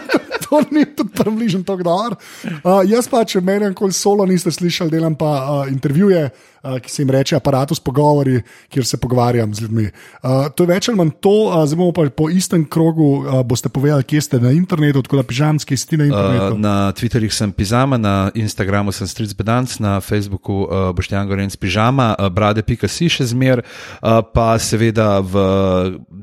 [0.57, 2.17] To ni tudi približno tako dobro.
[2.65, 6.31] Uh, jaz pa, če meni koli solo niste slišali, delam pa uh, intervjuje,
[6.67, 9.87] uh, ki se jim reče aparatus pogovori, kjer se pogovarjam z ljudmi.
[10.23, 13.41] Uh, to je več ali manj to, uh, zdaj bomo pa po istem krogu, uh,
[13.47, 16.59] boste povedali, kje ste na internetu, tako da pižamski si na Uh, internetu.
[16.59, 22.15] na Twitterjih sem Pizama, na Instagramu sem Stric Bedanc, na Facebooku uh, Boštjan Gorenc Pižama,
[22.19, 25.35] uh, brade.si še zmer, uh, pa seveda v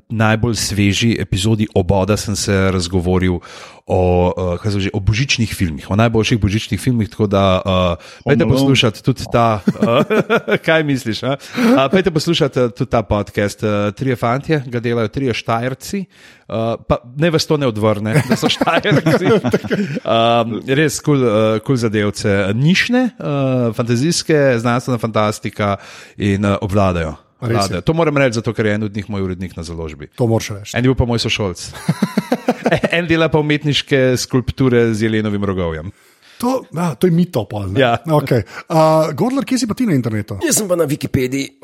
[0.09, 3.39] najbolj sveži epizodi Oboda sem se razgovoril
[3.85, 4.01] o,
[4.55, 7.71] uh, že, o božičnih filmih, o najboljših božičnih filmih, tako da uh,
[8.25, 8.47] Alone.
[8.47, 10.07] poslušati tudi ta, uh,
[10.65, 11.21] kaj misliš,
[11.91, 13.63] pejte poslušati uh, tudi ta podcast.
[13.63, 16.05] Uh, trije fantje ga delajo, trije štajerci.
[16.47, 16.55] Uh,
[16.87, 19.31] pa ne vas to ne odvrne, da so štajerci.
[20.79, 23.09] Res kul cool, cool zadevce, nišne,
[23.75, 25.77] fantazijske, znanstvena fantastika
[26.17, 27.15] in obvladajo.
[27.43, 27.81] Obvladajo.
[27.81, 30.07] To moram reči, zato ker je en od njih moj urednik na založbi.
[30.15, 30.77] To moraš reči.
[30.77, 31.71] En je bil pa moj sošolc.
[32.97, 35.91] en dela pa umetniške skulpture z jelenovim rogovjem.
[36.43, 37.71] To, a, to je mito, pol.
[37.71, 37.79] ne?
[37.79, 37.93] Ja.
[38.19, 38.43] Okay.
[38.67, 40.35] Uh, Godler, kje si pa ti na internetu?
[40.43, 41.55] Jaz sem pa na Wikipediji.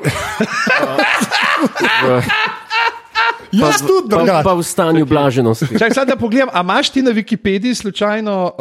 [3.52, 4.44] Jaz tudi, Pa, drugače.
[4.44, 5.66] pa v stanju blaženosti.
[5.72, 8.54] Čakaj, sad, da pogledam, a imaš ti na Wikipediji slučajno uh,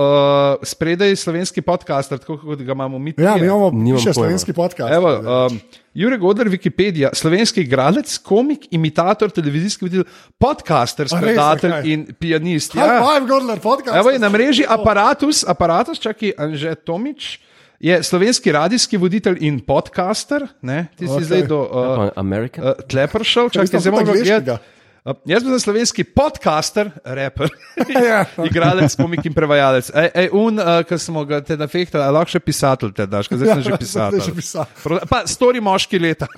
[0.64, 3.14] spredaj slovenski podcast, tako kot ga imamo mi?
[3.16, 4.90] Ja, mi imamo še slovenski podcast.
[4.90, 5.12] Evo,
[5.46, 5.60] um,
[5.94, 11.86] Jure Godler, Wikipedija, slovenski igralec, komik, imitator, televizijski voditelj, podcaster, skladatelj zakaj?
[11.86, 12.74] in pianist.
[12.74, 12.98] High Ja.
[13.00, 13.94] five, Godler, podcast.
[13.96, 17.40] Evo je na mreži aparatus, aparatus čaki Anže Tomič.
[17.80, 20.48] je slovenski radijski voditelj in podcaster.
[20.62, 20.88] Ne?
[20.98, 21.24] Ti si okay.
[21.24, 22.66] zdaj do uh, Pa American.
[22.66, 24.40] uh, Tlepršal, Jaz čakaj, zdaj tudi moram angleškega.
[24.42, 24.79] gledati.
[25.06, 27.48] Uh, jaz sem slovenski podcaster, raper,
[28.10, 28.26] Ja.
[28.44, 29.88] igralec, komik in prevajalec.
[29.96, 33.30] Ej, ej un, uh, ki smo ga te nafehtali, a lahko še pisatelj te daš,
[33.32, 34.20] zdaj sem že Ja, pisatelj.
[34.20, 35.00] zdaj že pisatelj.
[35.08, 36.28] Pa stori moški leta.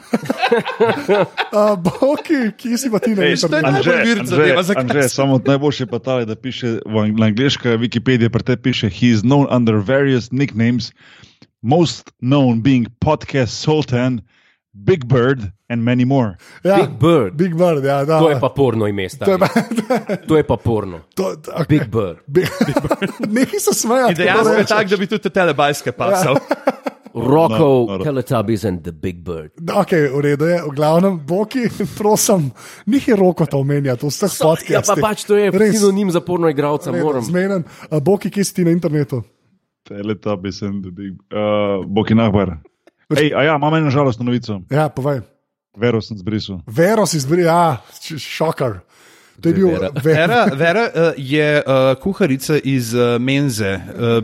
[1.51, 3.47] Uh, Boki, kje si pa ti Ej, internetu?
[3.47, 7.75] to je- najbolj vir zadeva, Anže, samo najboljše pa ta, je, da piše v angliška
[7.77, 10.91] Wikipedija, pri te piše, he is known under various nicknames,
[11.61, 14.21] most known being podcast Sultan,
[14.73, 16.35] Big Bird and many more.
[16.63, 17.33] Ja, Big Bird.
[17.33, 18.19] Big Bird, ja, da.
[18.19, 19.47] To je pa porno ime, To je pa,
[20.27, 20.99] To je pa porno.
[21.15, 21.67] to, okay.
[21.67, 22.19] Big Bird.
[22.27, 22.47] Big,
[23.27, 24.09] Nekaj se smeja.
[24.09, 26.35] In dejansko je tako, da bi tudi telebajske pasal.
[27.13, 28.03] Rokov, No, no, no.
[28.03, 29.51] Teletubbies and the Big Bird.
[29.75, 31.67] Ok, v redu je, v glavnem, Boki,
[31.99, 32.51] prosim,
[32.87, 34.95] nihi roko to omenja, to vseh Ja, podcastov.
[34.95, 37.19] pa pač to je sinonim za porno igralca, moram.
[37.19, 37.67] Zmenen.
[37.99, 39.23] Boki, kje si ti na internetu?
[39.83, 42.61] Teletubbies and the Big uh, Boki Nahbar.
[43.11, 44.61] Ej, a ja, imam eno žalostno novico.
[44.71, 45.19] Ja, povej.
[45.77, 46.59] Vero sem zbrisal.
[46.67, 47.77] Vero si izbri, ja,
[48.17, 48.79] šokar.
[49.41, 49.89] To je bil Vera.
[50.03, 50.45] Vera.
[50.55, 54.23] Vera, uh, je uh, kuharica iz uh, Menze uh,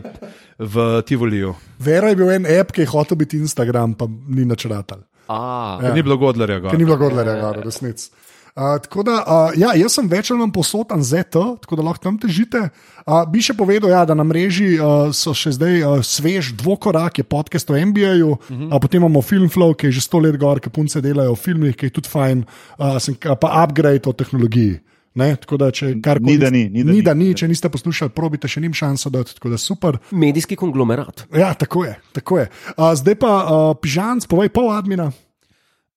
[0.60, 1.56] v Tivoliju.
[1.80, 5.06] Vera je bil en app, ki je hotel biti Instagram, pa ni načrtal.
[5.28, 5.94] A, Ja.
[5.94, 6.60] Ni bilo Godlerja.
[6.60, 6.72] gor.
[6.78, 8.10] Ni bilo gorlega, gor, resnic.
[8.58, 12.02] Uh, tako da, uh, ja, jaz sem več ali manj posotan ZT, tako da lahko
[12.08, 12.64] tam težite.
[13.06, 17.22] Uh, bi še povedal, ja, da na mreži uh, so še zdaj uh, svež dvokorak,
[17.22, 18.74] je podcast o MBA-ju, uh -huh.
[18.74, 21.76] uh, potem imamo Filmflow, ki je že sto let gor, ki punce delajo v filmih,
[21.78, 22.46] ki je tudi fajn,
[22.80, 24.80] uh, sem, pa upgrade o tehnologiji.
[25.14, 26.32] Ne, tako da, če karkoli.
[26.32, 29.10] Ni, da ni, ni, da ni, da ni, če niste poslušali, probite še njim šanso
[29.10, 29.98] dati, tako da super.
[30.12, 31.28] medijski konglomerat.
[31.34, 31.96] Ja, tako je.
[32.12, 32.50] Tako je.
[32.76, 35.12] Uh, zdaj pa uh, pižanc, povej pol admina.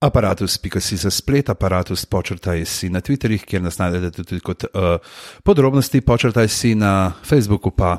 [0.01, 4.97] Aparatus.si za splet, aparatus počrtaj si na Twitterjih, kjer nas najdete tudi kot uh,
[5.45, 7.99] podrobnosti, počrtaj si na Facebooku pa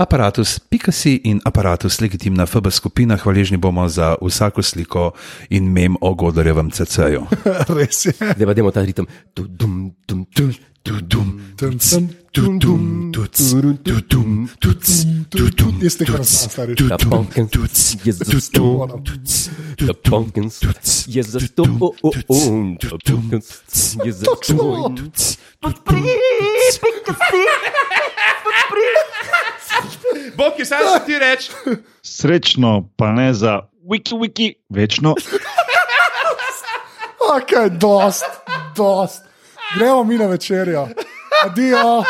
[0.00, 3.20] aparatus.si in aparatus legitimna FB skupina.
[3.20, 5.10] Hvaležni bomo za vsako sliko
[5.50, 7.26] in mem o Godlerjevem CC-ju.
[7.76, 8.16] Res je.
[8.16, 9.04] Zdaj pa demo ta ritem.
[9.34, 10.48] Tu, dum, dum, tu,
[10.86, 11.78] tu, dum, Tum,
[12.32, 13.10] tum, tum,
[15.56, 16.74] tum, Jaz te kar znam, stari.
[16.76, 18.88] The pumpkins je za sto.
[19.78, 20.62] The pumpkins
[21.06, 21.64] je za sto.
[22.12, 22.22] The
[23.06, 24.90] pumpkins je za sto.
[30.36, 31.52] Bog, ki sam ti reči.
[32.02, 33.60] Srečno, pa ne za
[33.90, 35.14] wiki, wiki, večno.
[37.26, 38.24] Ok, dost,
[38.76, 39.25] dost.
[39.74, 40.88] Gremo mi na večerjo.
[41.44, 42.04] Adijo.